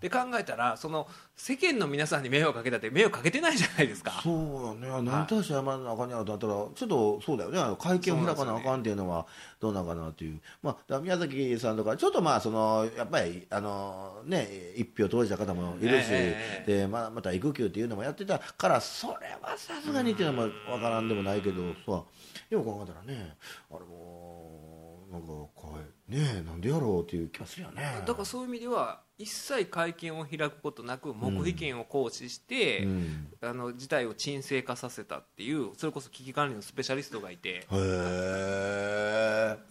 [0.00, 1.06] で考えたらその
[1.36, 4.20] 世間の皆さんに迷惑かけたって迷惑かけてないじゃないですか。
[4.22, 5.02] そうやね。
[5.02, 7.76] 何に対して謝らなあかんやろとなったらちょっとそうだよね。
[7.78, 9.26] 会見を開かなあかんっていうのは
[9.58, 10.40] どうなんかなっていう。
[10.62, 22.04] まあ宮崎さんとかちょっとまあそのやっぱりあのね一票投じた方もいるし、えでまあまた育休っていうのもやってたからそれはさすがにっていうのもわからんでもないけどさ
[22.48, 23.34] よく考えたらね
[23.70, 25.28] あれもなんか
[25.60, 27.82] かいねえなんでやろうっていう気がするよね。
[28.06, 33.28] だからそういう意味では一切会見を開くことなく黙秘権を行使して、うん。
[33.40, 37.66] あの事態を沈静化させたっていうそれこそ危機管理のスペシャリストがいて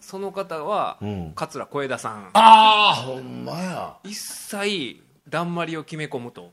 [0.00, 1.32] その方は、うん。
[1.34, 2.30] 桂小枝さん。
[2.32, 3.96] ああほんまや。
[4.04, 6.52] 一切だんまりを決め込むと、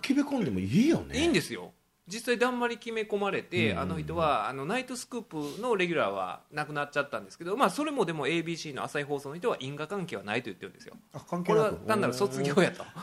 [0.00, 1.18] 決め込んでもいいよね。
[1.18, 1.72] いいんですよ
[2.10, 10.94] 実際だんまり決め込まれて、あの人はあのナイトスクープのレギュラーはなくなっちゃったんですけど、まあ、それもでも ABC の朝日放送の人は因果関係はないと言ってるんですよ。
[11.14, 12.84] あ関これは係なく単なる卒業やと。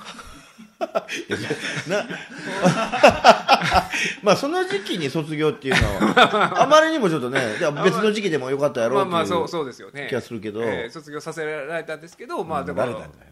[0.79, 0.87] な
[4.21, 7.41] まあその時期に卒業っていうのは あまりにもちょっとね
[7.83, 10.07] 別の時期でもよかったやろまあうっていうまあそうそうですよね。
[10.09, 10.61] 気がするけど。
[10.63, 13.31] えー卒業させられたんですけど、まあだから、られたんだよ。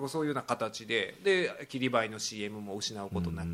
[0.00, 0.08] うん。
[0.08, 3.52] そういうような形でで切り映えの CM も失うことなく、い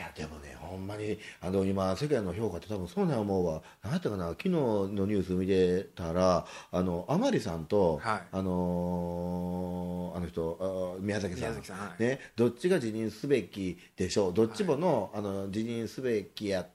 [0.00, 3.62] やでもねほんまにあの今世間の評価って多分そうなんや思うわ。
[3.82, 4.30] 何やったかな？
[4.30, 8.22] 昨日のニュース見てたらあの甘利さんと、はい。
[8.32, 11.42] あのーあの人あ宮崎さん。
[11.42, 12.02] 宮崎さんはい。
[12.02, 14.34] ね、どっちが辞任すべきでしょう？
[14.34, 16.66] どっちもの,、あの辞任すべきや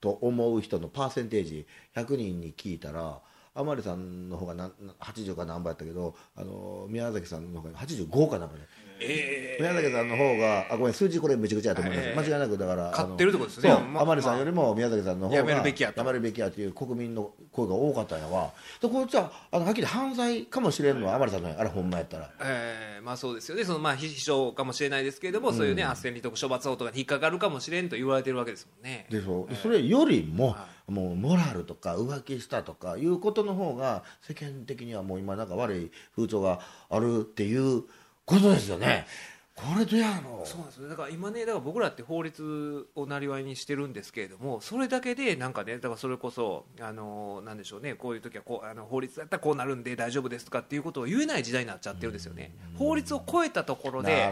[0.00, 3.20] と思う人のパーセンテージ100人に聞いたら
[3.54, 8.62] 甘利さんの方がなん80か何倍やったけどあの宮崎さんの方が85かなんかね。
[9.04, 13.70] え宮崎さんの方があごめん数字これめちゃくちゃやと思います、ええ間違いなくだから勝ってるってことですね。
[13.70, 15.98] そう、ま甘利さんよりも宮崎さんの方がやめるべきやと。
[15.98, 18.52] やめるべきやという国民の声が多かったんやわ。
[18.80, 22.30] でこっちはあのはっきり犯罪かもしれんのは甘利さんのやあれほんまやったら。
[22.40, 23.64] えーまあそうですよね。
[23.64, 29.06] そのまあ秘書かもしれないですけれども、そういうね斡旋利得処罰法とかに引っかかるかもしれんと言われてるわけですもんね。
[29.10, 37.82] でしょ、それよりも、はもうモラルとか浮気したとかいうことの方が世間的にはもう今なんか悪い風潮があるっていう
[38.24, 39.06] ことですよね、
[39.54, 52.54] これどうやろそうなんですよだから今ねだから僕らって法律をなりわいにしてるんですけれどもそれだけでなんかねだからそれこそあのなんでしょうねこういう時はこうあの法律だったらこうなるんで大丈夫ですとかっていうことを言えない時代になっちゃってるんですよね。
[52.78, 54.30] 法律を超えたところで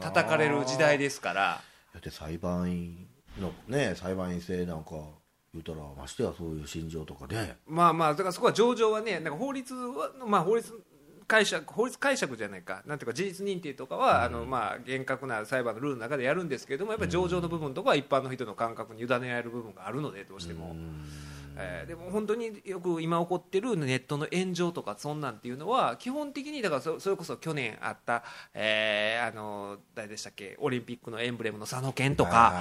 [0.00, 1.60] 叩かれる時代ですから。
[1.92, 3.06] だって裁判員
[3.38, 4.90] のね裁判員制なんか
[5.54, 10.82] 言うたらましてやそういう心情とかねまあまあだからそこは上場はねなんか法律はまあ法律
[11.26, 20.76] 解釈法律解釈じゃないかなんていうか事実認定とかは、あのまあ厳格な裁判のルールの中でやるんですけれどもやっぱり上場の部分とかは一般の人の感覚に委ねられる部分があるのでどうしても。
[21.56, 28.22] えーでも本当によく今起こってるネットの炎上とかそんなんっていうのは基本的にだからそそれこそ去年あった、
[28.54, 30.56] えーあの誰でしたっけ？
[30.58, 32.54] オリンピックのエンブレムの佐野健とか、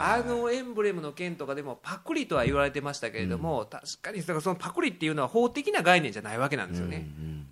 [0.00, 7.06] あのエンブレムの件とかでもパクリとは言われてましたけれども、確かにだからそのパクリっていうのは法的な概念じゃないわけなんですよね。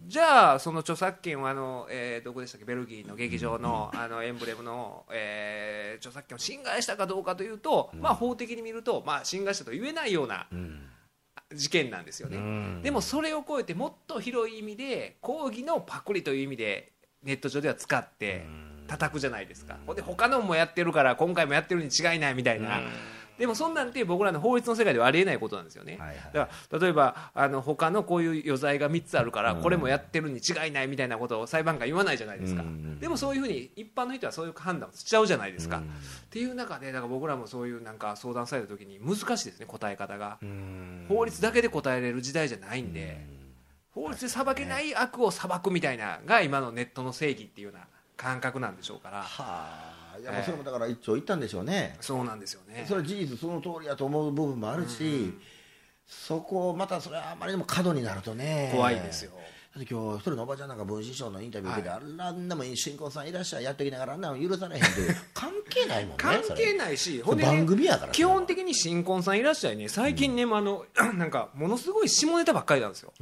[0.07, 2.65] じゃあその著作権はあの、えーどこでしたっけ？
[2.65, 10.47] ベルギーの劇場のあのエンブレムの、えー著作権を侵害したかどうかというと、まあ、法的に見ると、まあ、侵害したと言えないような
[11.57, 12.83] 事件なんですよね。
[12.83, 16.93] でもそれを超えてもっと広い意味で抗議のパクリという意味で
[17.23, 18.47] ネット上では使って
[18.87, 19.79] 叩くじゃないですか。
[19.87, 22.81] ほんで他のもやってるから今回もやってるに違いないみたいな。
[23.39, 25.97] でもそんなんて僕らの法律の世界ではありえないことなんですよね。
[25.99, 26.17] はいはい。
[26.33, 32.65] だから例えばあの他のこういう余罪が3つあるからこれもやってるに違いないみたいなことを裁判官言わないじゃないですか。
[33.01, 35.79] でもそういうふうに一般の人はそういう判断をしちゃうじゃないですか。
[35.79, 35.83] っ
[36.31, 40.39] ていう中でだから僕らもそういうなんか相談された時に難しいですね答え方が。
[41.09, 43.27] 法律だけで答えれる時代じゃないんで、
[43.91, 52.85] 法律で裁けない悪を裁くみたいなが今のネットの正義っていうような感覚なんでしょうから、はあいやもうそれもだから一長一短でしょうね、そうなんですよね。
[52.87, 52.95] そ。
[52.95, 55.33] れは事実その通りだと思う部分もあるし、
[56.07, 58.71] そこまたそれはあまりにも過度になるとね。
[58.75, 59.33] 怖いですよ。
[59.75, 64.95] だって今日一人のおばちゃんなんか文枝師匠のインタビュー受けて、あらんなもん新婚さんいらっしゃいやってきながらあんなの許されへんって
[65.35, 67.45] 関係ないもんね関係ないし、それ。
[67.45, 73.13] 番組やから基本的に新婚さんいらっしゃいね、最近ね、あのなんかものすごい下ネタばっかりなんですよ。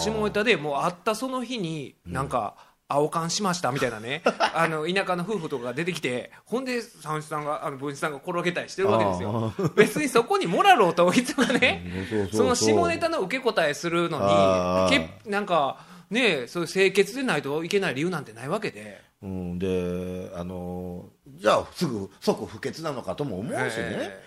[0.00, 2.56] 下ネタでもう会ったその日になんか、
[2.92, 4.22] 青缶しましたみたいなね。
[4.54, 9.52] あの田舎の夫婦とかが出てきてほんで三枝さんがあの文枝さんが転げたりしてるわけですよ。
[9.74, 15.78] 別にそこにモラルを問う必要はねその下ネタの受け答えするのにけなんか
[16.10, 19.00] ねそういう清潔でないといけない理由なんてないわけで。
[19.22, 24.24] うん、であのじゃあすぐ即不潔なのかとも思うしね、ええ。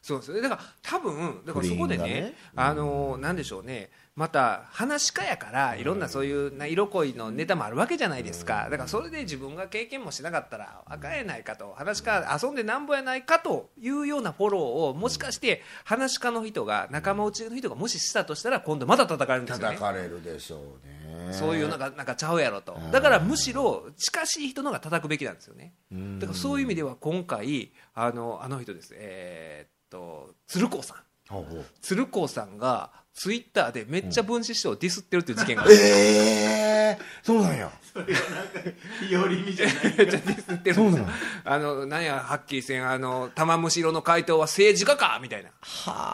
[0.00, 0.42] そうです。
[0.42, 2.34] だから多分だからそこでね不倫がね。
[2.56, 8.68] あのなんでしょうねまた話し家やからいろんなそういうな色恋のネタもあるわけじゃないですか。
[8.70, 19.76] だからそれで自分が経験もしなかったらあかんやないかと話し家遊んでなんぼやないかというようなフォローをもしかして話し家の人が仲間内の人がもししたとしたら今度また叩かれるんですよね。
[19.76, 21.32] 叩かれるでしょうね。
[21.32, 22.76] そういうなんかなんかちゃうやろと。
[22.92, 25.74] だからむしろ近しい人のが叩くべきなんですよね。
[26.18, 28.92] だからそういう意味では今回あのあの人です。
[28.94, 30.96] えーっと鶴光さん。
[31.80, 32.90] 鶴光さんが
[33.20, 37.70] ツイッターでめっちゃ分子師匠をディスってるっていう事件があってええそうなんや。
[37.92, 38.60] それがなんか
[39.06, 39.74] 日和見じゃない。
[39.84, 40.72] めっちゃディスってるんですよ。
[40.74, 41.08] そうなの
[41.44, 45.50] あのなんやはっきりせんあの玉虫色の回答は政治家かみたいな。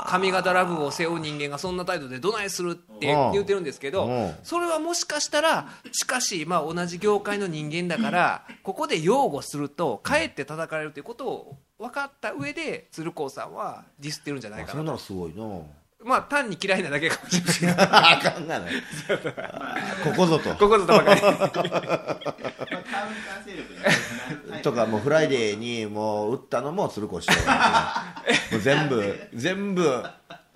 [0.08, 3.32] 上方落語を背負う人間がそんな態度でどないするってうん。
[3.34, 4.34] 言ってるんですけどうん。
[4.42, 14.78] それはもしかしたら近しい、まあ、同じ業界の人間だからここで擁護するとかえって叩かれるということを分かった上で鶴光さんはディスってるんじゃないかなと。
[14.78, 15.70] そんなのすごいの
[16.06, 17.76] まあ単に嫌いなだけかもしれない。
[17.90, 18.72] あかんがない。
[20.04, 20.54] ここぞと。
[20.54, 21.20] ここぞとばかり。
[21.20, 21.72] まあ、カウンター
[23.44, 23.80] 勢力に
[24.50, 24.62] なる。
[24.62, 27.34] とかもうフライデーにもう打ったのも鶴光師匠
[28.52, 30.04] もう全部全部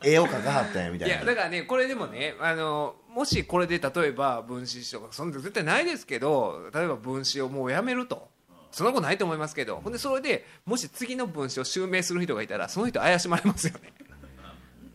[0.05, 1.17] 絵を描かはったんやみたいな。
[1.17, 8.29] いやだからねこれでもねあのもしこれで例えば分子師匠がそんな絶対ないですけど例えば文枝をもうやめると。
[8.71, 9.81] そんなことないと思いますけど。
[9.83, 13.93] ほんでそれでもし次の分子を襲名する人がいたらその人怪しまれますよね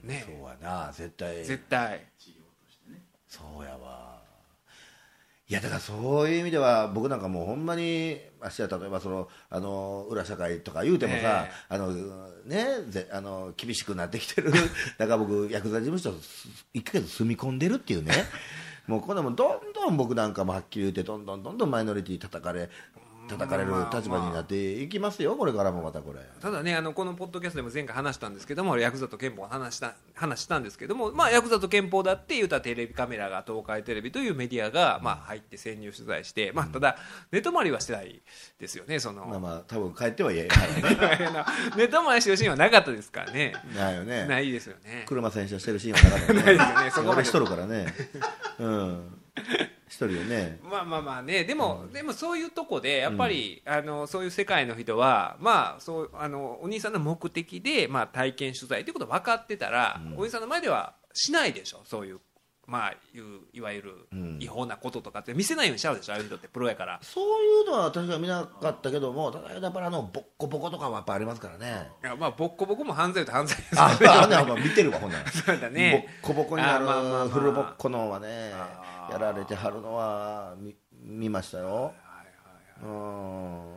[0.05, 0.25] ね。
[0.25, 1.43] そうやな絶対。
[1.43, 2.05] 絶対。
[3.27, 4.15] そうやわ。
[5.47, 11.51] いやだからそういう意味では僕なんかもうほんまにあしや例えばそのあの裏社会とか言うてもさ、ええ。
[11.69, 11.93] あの
[12.45, 14.51] ねぜあの厳しくなってきてる
[14.97, 16.11] だから僕ヤクザ事務所
[16.73, 18.13] 1ヶ月住み込んでるっていうね。
[18.87, 22.69] もうこんなもんどんどん僕なんかもはっきり言ってどんどんどんどんマイノリティ叩かれ
[23.27, 26.19] 叩かれる立場になっていきますよこれからもまたこれ。
[26.41, 36.97] ただねあのこのポッドキャストでも前回話したんですけどもヤクザと憲法の話した話したんですけども、まあ、ヤクザと憲法だって言うたらテレビカメラが東海テレビというメディアが、まあ、入って潜入取材して、まあ、ただ
[37.31, 38.21] 寝泊まりはしてない
[38.59, 40.49] ですよねその、まあまあ多分帰ってはいえね。
[41.75, 43.53] 寝泊まりしてるシーンはなかったですからね。
[43.75, 44.25] ないよね。
[44.25, 45.03] ないですよね。
[45.07, 46.43] 車洗車してるシーンはなかったね。
[46.43, 47.17] ないですよねそこまで。
[47.17, 47.93] 俺しとるからね。
[48.59, 49.21] うん
[49.87, 50.59] しとるよね。
[50.63, 51.43] まあまあまあね。
[51.43, 61.81] でも、でもそういうとこでやっぱり、あのそういう世界の人はまあそうあのお兄さんの目的で、まあ、体験取材ということ分かってたら、お兄さんの前ではしないでしょ。
[61.85, 62.19] そういう
[62.67, 64.39] まあいういわゆるん。
[64.41, 66.13] 違法なこととかって見せないようにしちゃうでしょ。
[66.13, 66.99] ああいう人ってプロやから。
[67.03, 71.91] そういうのは私は見なかったけどもただやっぱりあのボッコボコとかはやっぱありますからね。
[72.03, 75.29] いやまあボッコボコも犯罪と犯罪ですあからあねまあ見てるわほんなら。
[75.31, 76.07] そうだね。
[76.23, 77.29] ボッコボコになるあまあまあまあ。
[77.29, 78.51] フルボッコのはね。
[78.55, 81.93] あーやられてはるのは見見ましたよ。
[82.83, 83.75] うん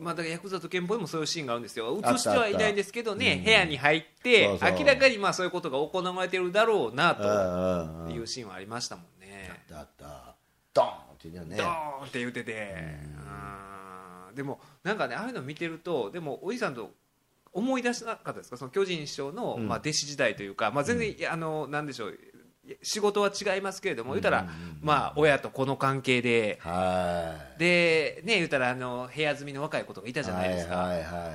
[0.00, 1.98] まあ、だからヤクザと憲法でもそういうシーンがあるんですよ。
[1.98, 3.44] 映してはいないんですけどねうん。
[3.44, 9.50] 部屋に入って明らかにまあそういうことが行われてるだろうなというシーンはありましたもんね。
[9.50, 10.36] あったあった。
[10.74, 11.56] ドーンって言うね。
[11.56, 12.74] ドーンって言ってて、
[14.30, 14.34] うん。
[14.36, 16.92] でもなんかねああいうの見てるとでもおじさんと
[17.52, 18.56] 思い出しなかったですか？
[18.56, 19.66] その巨人師匠の、うん。
[19.66, 22.18] まあ、弟子時代というか、まあ、全然、あのなんでしょう
[22.82, 24.48] 仕事は違いますけれども、言ったら、
[24.80, 26.58] まあ、親と子の関係で。
[26.60, 27.58] はい。
[27.58, 31.32] でね言ったらあの部屋住みの若い子とかいたじゃないですか、はいはいはいはい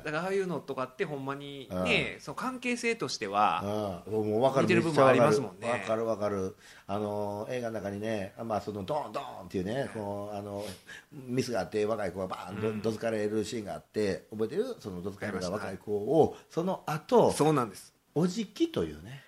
[0.00, 4.62] だからああいうのとかってほんまにね、その関係性としては、うん、もう分かる。
[4.62, 5.68] 似てる部分ありますもんね。
[5.68, 6.56] 分かる分かる。
[6.86, 10.64] あの映画の中にね、まあ、そのドーンドーンっていうねこうあの
[11.12, 14.74] ミスがあって若い子がバーンどどつかれるシーンがあって覚えてる？
[14.80, 17.92] そのどつかれた若い子をその後そうなんです。
[18.14, 19.22] おじきというね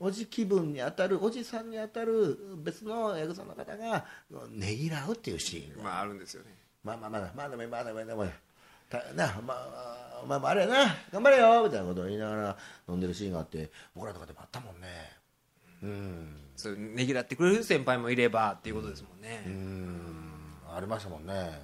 [0.00, 4.06] おじ気分に当たるおじさんに当たる別のヤクザの方が
[4.50, 5.82] ねぎらうっていうシーンが。
[5.82, 6.54] まああるんですよね。
[6.84, 8.26] まあまあまあまあでもまあでもまあでも
[8.88, 12.56] たなまあまあまああれやな頑張れよみたいなことを言いながら
[12.88, 14.86] 飲んでるシーンがあって僕らとかでもあったもんね。
[15.82, 16.36] うん。
[16.56, 20.30] そういうねぎらってくれる先輩もいればっていうことですもんね、うん。
[20.74, 21.60] ありましたもんね。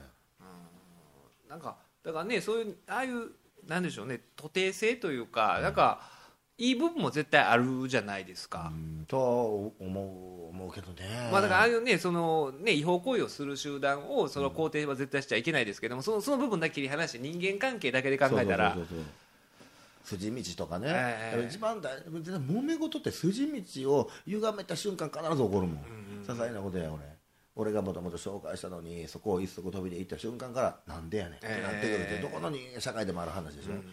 [1.48, 3.30] なんかだからねそういうああいう
[3.66, 6.00] なんでしょうね徒弟性というか、なんか
[6.56, 11.28] いい部分も絶対あるじゃないですか、うんと思う思うけどね。
[11.32, 18.74] まあだからああいうねそのね違法行為をする集団をその肯定は絶対しちゃいけないですけども、そのその部分だけ切り離して人間関係だけで考えたら。
[18.74, 19.06] そうそうそうそう
[20.04, 21.30] 筋道とかね、ええ。
[21.32, 25.66] だから一番大揉め事って筋道を歪めた瞬間必ず起こるもん、
[26.22, 27.02] 些細なことや俺
[27.56, 33.90] 俺がもともと紹介したのにそこを一足飛びで行った瞬間からなんでやねんってなってくるって、ええどこのに社会でもある話でしょ、だから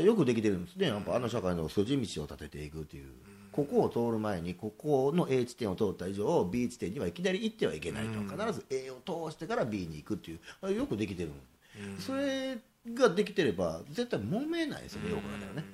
[0.00, 0.88] よくできてるんですね。
[0.88, 3.08] やっぱあの社会の筋道を立てていくっていう、
[3.52, 10.38] ここを通る前にここの A 地点を通った以上 B 地点にはいきなり行ってはいけないと、必ず A を通してから B に行くってい
[10.70, 10.72] う。
[10.74, 11.30] よくできてる、
[11.98, 12.56] それ
[12.94, 15.64] ができてれば絶対揉めないですよねよく考えたらね、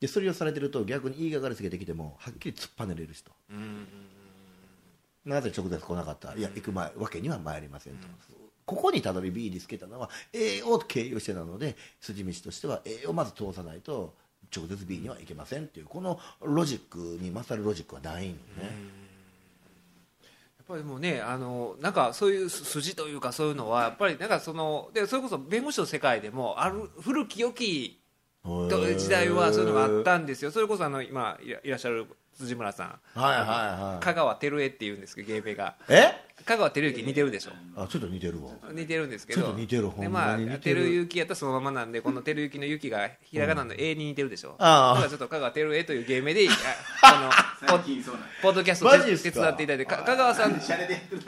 [0.00, 3.30] でそれをされてると逆に言いがかりつけてきてもはっきり突っぱねれる人、
[5.24, 6.34] なぜ直接来なかった？
[6.34, 8.06] いや行く前わけには参りませんと、
[8.68, 14.12] ここにたどり B につけたのは A を経由してなので筋道としては A をまず通さないと
[14.54, 18.66] 直接 B には行けませんっていうこのロジックに勝るロジックはないんね、やっ
[20.68, 27.98] ぱりもうねあのなんかそういう筋というかそういうのはやっぱりなんかそのでそれこそ弁護士の世界でもある古き良き
[28.44, 30.50] と時代はそういうのがあったんですよ。
[30.50, 32.04] それこそあの今いらいらっしゃる
[32.36, 33.00] 辻村さん。
[33.18, 34.04] はいはいはい。
[34.04, 35.76] 香川照江っていうんですけど芸名が。
[35.88, 36.27] え？
[36.48, 37.50] 香川照之似てるでしょ。
[37.76, 38.50] あちょっと似てるわ。
[38.72, 39.42] 似てるんですけど。
[39.42, 40.82] ちょっと似てるほんまに似でまあてる。
[40.84, 44.94] 照之やったらそのままなんでこの照之の雪がひらがなの A に似てるでしょ、ああ。
[44.94, 46.48] だからちょっと香川照江という芸名で
[47.02, 47.30] あ
[47.60, 49.32] あの最近そうなんポッドキャストマジっすか？
[49.32, 50.52] 手伝っていただいてか香川さん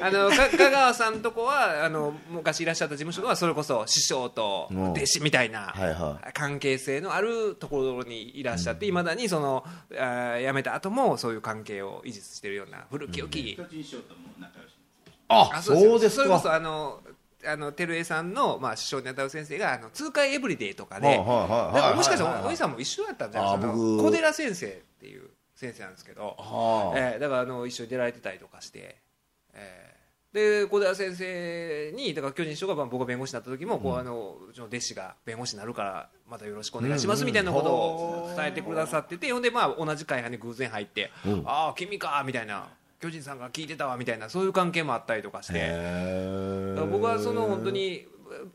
[0.00, 4.92] あのか香川さんとこはあの昔いらっしゃった事務所はそれこそ師匠とうん。
[4.92, 6.32] 弟子みたいなはいはい。
[6.32, 14.20] 関係性のあるところにいらっしゃっていまだにそのあー辞めた後もそういう関係を維持しているような古き良き、巨人師匠とも
[15.30, 17.00] ああそうですそれこそかあの
[17.46, 23.74] あの照江さんの、まあ、師匠にあたる先生があの痛快エブリデイとかで、もしかしたらおじさんも一緒やったんじゃないですか。
[23.74, 24.70] 小寺先生っ
[25.00, 28.96] ていう先生なんですけど、はあえーだからあの一緒に出られてたりとかして、
[29.54, 29.90] えー
[30.32, 41.42] で小寺先生にだから巨人師匠がまあ僕が弁護士になった時も、こうあのうちの弟子が弁護士になるからまたよろしくお願いしますみたいなことを伝えてくださってて、ほんでまあ同じ会派に偶然入って、うん。
[41.46, 42.68] ああ君かみたいな
[43.00, 45.70] 巨人さんが聞いてたわみたいなそういう関係もあったりとかして。
[46.90, 48.06] 僕はその本当に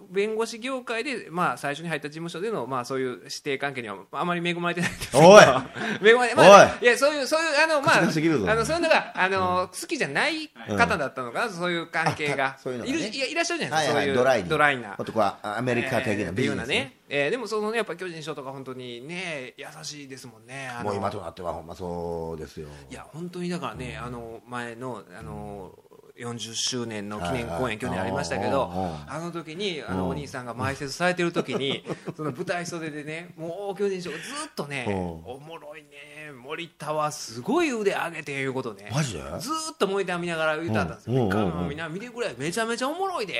[0.10, 5.30] 弁護士業界で、まあ、最初に入った事務所での、まあ、そういう指定関係にはあまり恵まれてないんですけど。
[5.30, 5.44] おい。
[6.04, 6.88] 恵まれまあおい。
[6.88, 12.46] やそういうそういうあのまああのそういうのがあの、好きじゃない方だったのかな、そういう関係が。
[12.46, 12.90] あそういうね。
[12.90, 14.50] いるいやいらっしゃるじゃなはいいですか、そういうはいドライに。
[14.50, 14.90] ドライな。
[14.90, 16.76] もっとこうアメリカ的ななビジネスね。
[16.76, 20.70] ね、えーでもそのねやっぱ巨人師匠とか本当にね優しいですもんね。
[20.84, 22.68] もう今となってはほんまそうですよ。
[22.90, 25.78] いや本当にだからね、あの前のあの
[26.18, 31.84] 40周年の記念公演去年ありましたけどあの時にあのお兄さんが埋設されてる時に
[32.16, 34.96] その舞台袖でねもう巨人師匠がずっとねうん。
[35.34, 39.20] おもろいね森田はすごい腕上げていうことねマジで？
[39.40, 41.30] ずっとモニター見ながら言ってたんですよ、
[41.68, 41.78] みん。
[41.78, 43.36] な見てくれめちゃめちゃおもろいで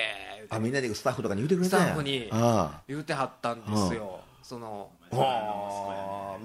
[0.50, 1.86] あみんなでスタッフとかに言ってくれスたんや。
[1.88, 4.20] タッフにあ言ってはったんですよ。
[4.44, 5.66] そのあはあ。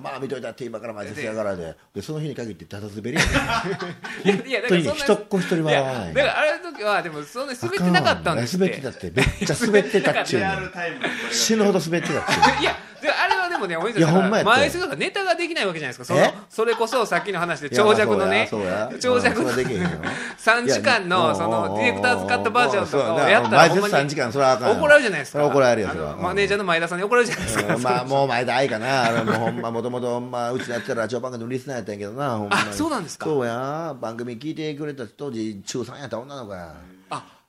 [0.02, 1.76] まあ見といたって今から前説やからで。
[1.94, 3.26] でその日に限ってダダ滑りやね。
[4.24, 8.64] いやいやだからそんな人っ子一人笑わないいやだからあれの時はでもそんな滑ってなかったんですって。
[8.64, 10.56] 滑ってたってめっちゃ滑ってたっちゅうリねん。
[10.56, 12.62] アルタイムでこれが死ぬほど滑ってたっちゅうねん。
[12.62, 16.14] いやであれはでもね、お兄いやさん、ほんまやって前世とかネタができないわけじゃないですか。
[16.14, 16.34] そのえ？
[16.50, 18.46] それこそさっきの話でいや長尺のね、
[19.00, 19.88] 長尺のうんそれはできへんよ。
[20.38, 24.74] 3時間いやのそのディレクターズカットバージョンとかをやったら前説ほんまに3時間それはあかんよ。
[24.74, 25.32] 怒られるじゃないですか。
[25.32, 27.74] それは怒られるよあのそれはうんマネージャーの前田さんに怒られるじゃないですか。
[27.74, 27.82] うん。
[27.82, 29.04] まあもう前田愛かな。
[29.04, 32.68] あれもうほんまもともとまうちのやってたラジオ番組のリスナーやったんやけどなほんまに。
[32.70, 33.26] あそうなんですか。
[33.26, 33.96] そうや。
[34.00, 36.68] 番組聞いてくれた当時中3やった女の子や。
[36.68, 36.74] あ、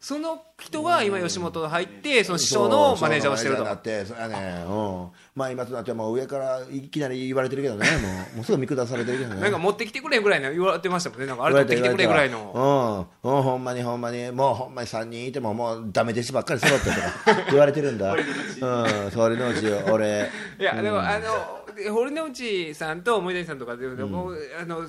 [0.02, 3.64] その人が今吉本入って、その師匠のマネージャーをしてると。
[3.64, 4.72] なってそれはねう。
[4.72, 6.16] んまあ今となってはもう。
[6.16, 7.98] 上からいきなり言われてるけどねも
[8.34, 8.36] う。
[8.38, 8.44] もう。
[8.44, 11.28] すぐ見下されてるけどねなんか持ってきてくれぐらいの言われてましたもんね。
[11.28, 13.08] なんかあれ持ってきてくれぐらいの。
[13.24, 13.30] う。
[13.30, 13.40] ん、う。
[13.40, 14.54] ん、ほんまにほんまにもう。
[14.56, 15.90] ほんまに3人いてももう。
[15.92, 18.18] ダメ弟子ばっかり揃ってとか言われてるんだう。
[18.18, 19.54] んそれのう。
[19.54, 24.38] ち俺いや、でも、あの、で堀之内さんと森谷さんとかで、もう。
[24.60, 24.82] あの、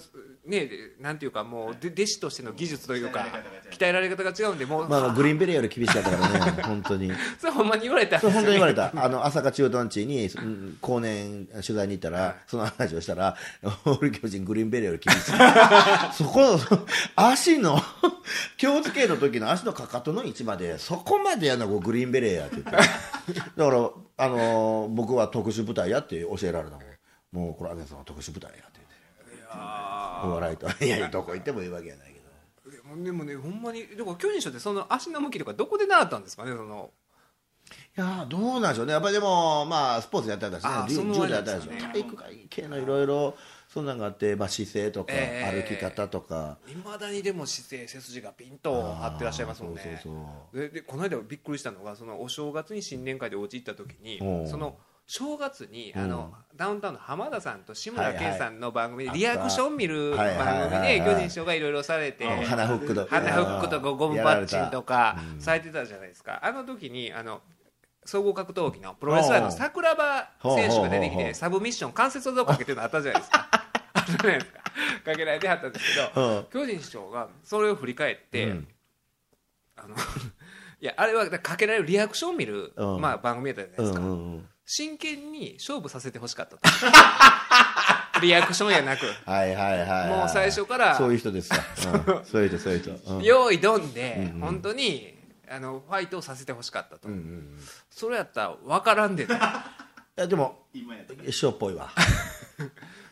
[0.44, 0.68] ね、
[1.00, 3.26] なんていうか、もう、で弟子としての技術というか、
[3.70, 7.12] 鍛えられ方が違うんで、もう、まあ、 グリーンベレーより厳しかったからね本当に。
[7.38, 8.16] それほんまに言われた。
[8.18, 8.90] んそれ本当に言われた。
[8.96, 13.36] あの朝霞駐屯地にうん後年取材に行ったらその話をしたら
[13.84, 15.32] 俺巨人グリーンベレーより厳しい。
[16.12, 16.58] そこの
[17.14, 17.80] 足の
[18.56, 22.72] 気をつけの時の足のかかとの位置までそこまでやるのがグリーンベレーやって言って。
[22.72, 26.92] だからあの僕は特殊部隊やって教えられたもん。
[27.32, 28.71] もうこれアゲンさんは特殊部隊や
[30.24, 30.66] お笑いと。
[30.84, 32.20] いやいやどこ行ってもいいわけやないけ
[32.70, 33.02] ど。
[33.02, 36.90] でもね、ほんまに、だから巨人賞ってその足の向きとかどこで習ったんですかね、その。
[37.96, 40.70] いやーどうなんでしょうね、やっぱりでも、まあ、スポーツやったりだしね。
[40.88, 43.36] 柔道やったりでし体育会系のいろいろ、
[43.68, 49.82] そんなんがあって、まあ、姿勢とか、えー歩き方とか、いまだにでも姿勢背筋がピンと張ってらっしゃいますもんね。
[49.84, 50.12] あーそう
[50.52, 50.60] そう。
[50.60, 54.42] ででこの間びっくりしたのがそのお正月に新年会でお家行った時にう。
[54.44, 54.76] んその
[55.06, 56.02] 正月にうん。
[56.02, 62.24] あのダウンタウンの浜田さんと志村けんさんの番組でリアクション見る番組はいで巨人師匠がいろいろされて。
[62.24, 62.44] うん。
[62.44, 65.40] 鼻フックと鼻フックとかゴムパッチンとかうん。
[65.40, 66.40] されてたじゃないですか。
[66.42, 67.40] あの時にあの
[68.04, 73.48] 総合格闘技のプロレスラーの桜庭選手が出てきてサブミッション関節技をかけてるのあったじゃないですか。
[73.94, 74.60] あったじゃないですか。
[75.04, 76.44] かけられてはったんですけどうん。
[76.52, 78.68] 巨人師匠がそれを振り返って、うん。
[79.76, 79.94] あの
[80.80, 83.00] いやあれはだかけられるリアクションを見る、うん。
[83.00, 84.00] まあ、番組やったじゃないですか、
[84.64, 86.62] 真剣に勝負させてほしかったと。
[88.20, 91.58] リアクションやなく、はいはいはいはい、もう最初からそういう人ですわ、
[92.18, 92.24] うん。
[92.24, 93.22] そういう人、そういう人、うん。
[93.22, 97.58] 用意どんで、うんうん本当にあのファイトをさせてほしかったと、うんうんうん。
[97.58, 99.34] いそれやったら分からんで と
[100.16, 101.90] やでも、今やったら師匠っぽいわ、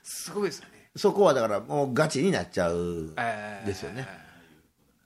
[0.03, 3.67] すごいですよね、そこはだから、もうガチになっちゃうえー。
[3.67, 4.07] ですよね。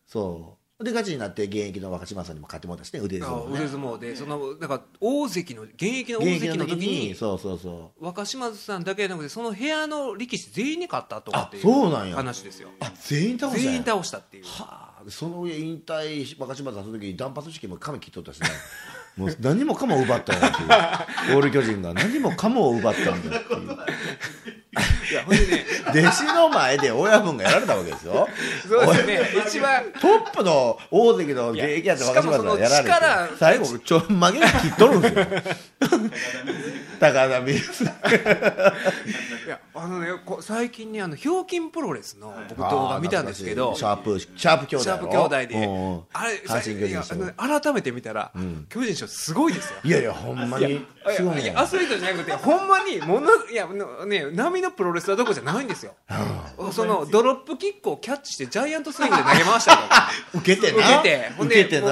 [0.07, 3.59] そう、で、ガチになって、現役の若島さんにも勝ってもらったしね、腕相撲ね。
[3.59, 8.05] あ腕相撲でそのだから大関の現役の大関の時に、にそうそうそう。
[8.05, 12.17] 若島津さんだけじゃなくてその部屋の力士全員に勝ったとかっていうなんや。
[12.17, 12.71] 話ですよ。
[12.81, 14.45] あ全員倒した全員倒したっていう。
[14.45, 18.49] はあ、その上引退若島さんその時に断髪式も髪切っとったしね。
[19.17, 20.63] もう何もかも奪ったんやって
[21.31, 21.37] いう。
[21.39, 23.69] オール巨人が何もかもを奪ったんだっていう
[25.15, 25.65] いやほんでね。
[25.91, 28.29] 弟子の前で親分がやられたわけですよ。
[28.69, 29.21] そうですね。
[29.47, 29.85] 一番。
[30.01, 32.85] トップの大関の現役やった若島さんがやられ
[33.31, 35.27] て最後ちょ曲げ切っとるんですよ。
[36.99, 37.87] 高田水い
[39.49, 43.75] やあのねこ最近ねあのひょうきんプロレスの僕動画見たんですけど。
[43.77, 45.69] シャープシャープ兄弟シャープ兄弟で。
[46.13, 48.33] あれ改めて見たら、
[48.69, 49.77] 巨人賞すごいですよ。
[49.85, 50.83] いやいやほんまに。
[51.55, 55.95] アスリートじゃなくてほんまにものいやのね波のプロレスラーどころじゃないんですよ。
[56.73, 60.11] そのドロップキックをキャッチしてジャイアントスイングで投げ回したりとか。
[60.35, 61.31] 受けて受なけて。
[61.37, 61.83] ほん受でけて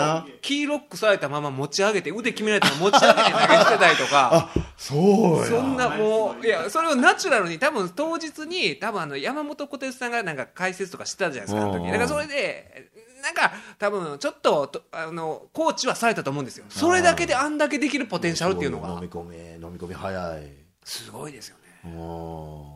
[0.40, 4.30] キーロックされたまま持ち上げて腕決められたまま持ち上げて投げ捨てたりとか。
[4.32, 5.46] あそうや。
[5.46, 11.86] そんなもういやそれをナチュラルに多分当日に多分あの山本小鉄さんがなんか解説とかしてたじゃないですかあの時。
[11.86, 12.90] だからそれで
[13.22, 16.64] なんか多分ちょっととあのコーチはされたと思うんですよ。
[16.68, 18.88] それだけであんだけできるポテンシャルっていうのが。
[18.94, 20.42] 飲み込み飲み込み早い。
[20.84, 21.92] すごいですよね。
[21.96, 21.98] う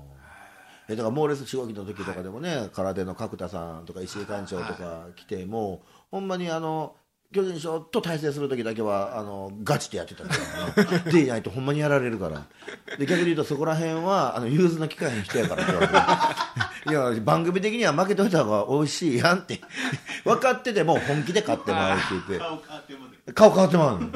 [0.02, 0.05] ん
[0.88, 6.94] えだからモーレス仕事の時とかでもね、空手の角田さんとか石井館長とか来ても、ほんまにあの
[7.32, 10.30] 巨人賞と対戦する時だけはあのガチでやってたか
[11.04, 12.46] らでいないとほんまにやられるから。
[12.98, 19.60] で逆に言うとそこら辺はあの融通の機会の人やからって言われていや番組的には負けといた方が美味しいやんって。
[20.24, 22.38] 分かってても本気で勝ってまうって言って。
[22.38, 24.10] 顔変わってもで顔変わってまうの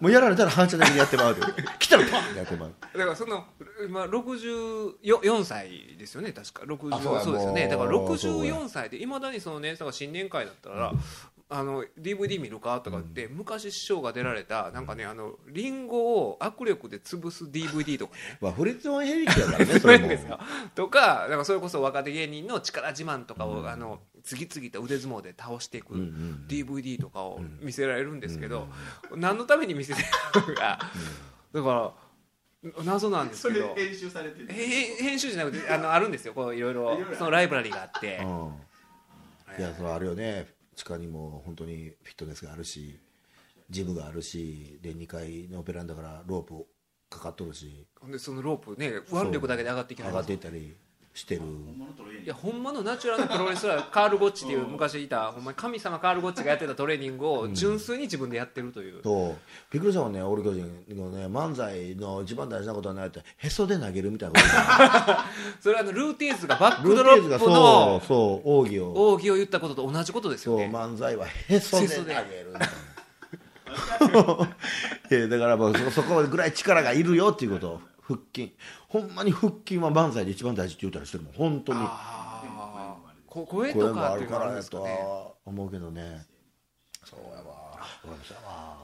[0.00, 1.42] もうやられたら反射的にやってまうって
[1.78, 2.24] 来たらパン。
[2.24, 2.74] ってやってまう。
[2.92, 3.44] だからその
[3.86, 6.62] 今64歳ですよね確か。
[6.62, 7.68] 60あそうやそうですよね。
[7.68, 7.98] だからそ
[8.40, 10.92] うや64歳でいまだにそのねだから新年会だったら、
[11.50, 18.20] あの DVD 見るかとかって、昔師匠が出られたなんかねあのリンゴを握力で潰す DVD とかね。
[18.40, 20.08] まあフリッツオンヘリックやからね それも。
[20.08, 20.40] ですか
[20.74, 25.94] とかだからそれこそ若手芸人の力自慢とかを、あの次々と腕相撲で倒していく
[26.48, 28.66] DVD とかを見せられるんですけど、
[29.14, 30.78] 何のために見せてるのか、
[31.52, 31.94] だか
[32.72, 34.48] ら謎なんですそれけど編集されてる。
[34.50, 36.32] へ編集じゃなくてあのあるんですよ。
[36.32, 38.54] こういろいろそのライブラリーがあって、うん。
[39.58, 39.62] い。
[39.62, 40.48] やそれあるよね。
[40.74, 42.98] 地下にも本当にフィットネスがあるし
[43.70, 46.66] ジムがあるしで2階のベランダからロープ
[47.10, 47.86] かかっとるし。
[48.00, 50.74] ほんでそのロープね腕力だけで上がっていきます上がっていったり
[51.14, 51.42] してる。
[52.24, 59.36] いやほんまのナチュラルなプロレスラーカール・ゴッチっていう昔いたほんまに神様カール・ゴッチがやってたトレーニングを純粋に自分でやってるという、と
[59.70, 64.54] びっくりしたもんねオール巨人のね漫才の一番大事なことは何やってへそで投げるみたいなこと。
[65.60, 72.10] それはあのルーティーンズがバックルドローティーズがップのそうそう奥義を奥義を言ったことと同じことですそうよね漫才はへそで投げる
[72.54, 72.84] みたいな
[75.10, 78.54] いやだからもうそそこぐらい力がいるよっていうこと腹筋。
[78.88, 81.80] ほんまに腹筋は漫才で一番大事って言ったりしてるもん本当に。
[81.82, 82.96] ああ
[83.26, 86.26] こ声ともあるかかっていうのはあるんらやとですかねは思うけどね。
[87.04, 88.83] そうやわ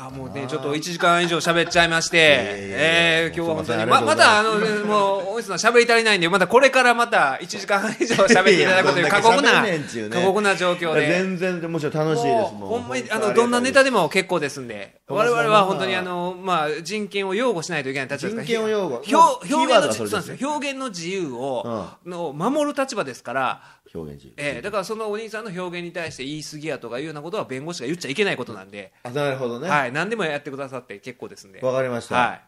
[0.00, 11.08] あもうねちょっと1時間以上喋っちゃいまして、いやいやいやえー今日は本当にままたあのね もう大石さん喋り足りないんでまたこれからまた1時間以上喋っていただくという過酷なね過酷な状況で。
[11.08, 12.86] 全然むしろ楽しいですほん。
[12.86, 15.00] まにあのどんなネタでも結構ですんで。
[15.08, 16.00] 我々は本当にまあ。
[16.00, 19.02] あの、まあ、人権を擁護しないといけない立場ですから人権を擁護。
[19.04, 23.62] 表現のそれですそうなんですよ表現の自由を、の守る立場ですから、
[23.94, 24.34] 表現自由。
[24.36, 29.68] えーだからそのお兄さんの表現に対して言い過ぎやとかいうようなことは弁護士が言っちゃいけないことなんで、あなるほどね。
[29.68, 31.60] はい、何でもやってくださって結構ですんで。
[31.60, 32.14] わかりました。
[32.16, 32.40] はい。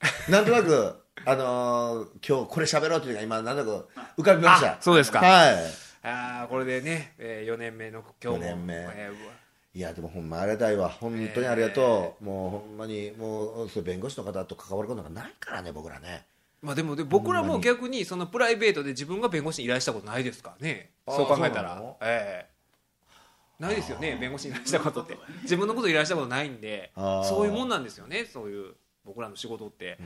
[0.30, 0.96] なんとなく
[1.26, 3.82] あのー今日これ喋ろうっていうのが今なんとな
[4.16, 4.72] く浮かびました。
[4.72, 5.20] あそうですか。
[5.20, 5.56] はい。
[6.02, 8.46] あーこれでね、えー、4年目の今日も。
[8.46, 8.74] 四年目。
[8.74, 9.40] えー
[9.72, 10.88] いやでもほんまありがたいわ。
[10.88, 16.26] 本当にありがとう、もうほんまにもうそう弁護士の方と関わることがないからね僕らね
[16.62, 21.82] まあ、でもで僕らも逆にそのプライベートで自分が弁護士に依頼したことないですからねそう考えたら。
[22.02, 22.50] ええ。
[23.58, 25.16] ないですよね弁護士に依頼したことって。
[25.42, 28.74] 自分のこと依頼したことないんでそういうもんなんですよねそういう
[29.04, 29.98] 僕らの仕事って。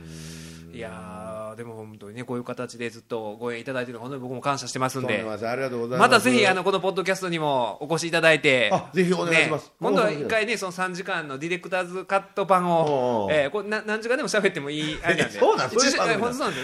[0.73, 5.17] いやーでも本当にねこういう形でずっとご縁いただいてるの本当に僕も感謝してますんで。
[5.17, 5.47] でもないです。
[5.47, 8.69] ありがとうございまたぜひあのこのポッドキャストにもお越しいただいて。
[8.73, 9.67] あぜひお願いします。
[9.67, 15.39] ね今度は一回ねその3時間のディレクターズカット版をえーこれな何時間でも喋ってもいい あれなんで。
[15.39, 15.91] そうなんですよ。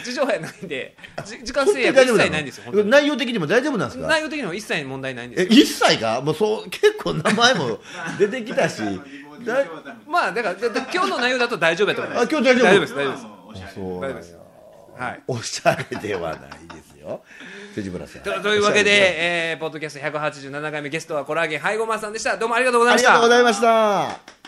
[0.03, 0.97] 地上波やないんで。
[1.25, 4.07] じ 時間制約一切ないんですよ内容的にも大丈夫なんですか？
[4.07, 7.79] 内容的にも一切問題ないんです一切がもうそう結構名前も
[8.19, 8.81] 出てきたし
[9.45, 9.69] だい
[10.07, 10.55] まあだから
[10.93, 12.23] 今日の内容だと大丈夫やと思います。
[12.25, 12.65] あ今日大丈夫？
[12.65, 13.25] 大丈夫です大丈夫です。
[13.25, 14.07] あそうなんや。
[14.07, 14.37] 大丈夫です
[14.97, 16.39] はいおしゃれではない
[16.75, 17.21] ですよ。
[17.73, 18.21] 藤村さん。
[18.21, 22.37] とというわけで、えー、ポッドキャスト187回目ゲストはコラーゲンハイゴマンさんでした。
[22.37, 23.09] どうもありがとうございあました。
[23.09, 24.40] りがとうございました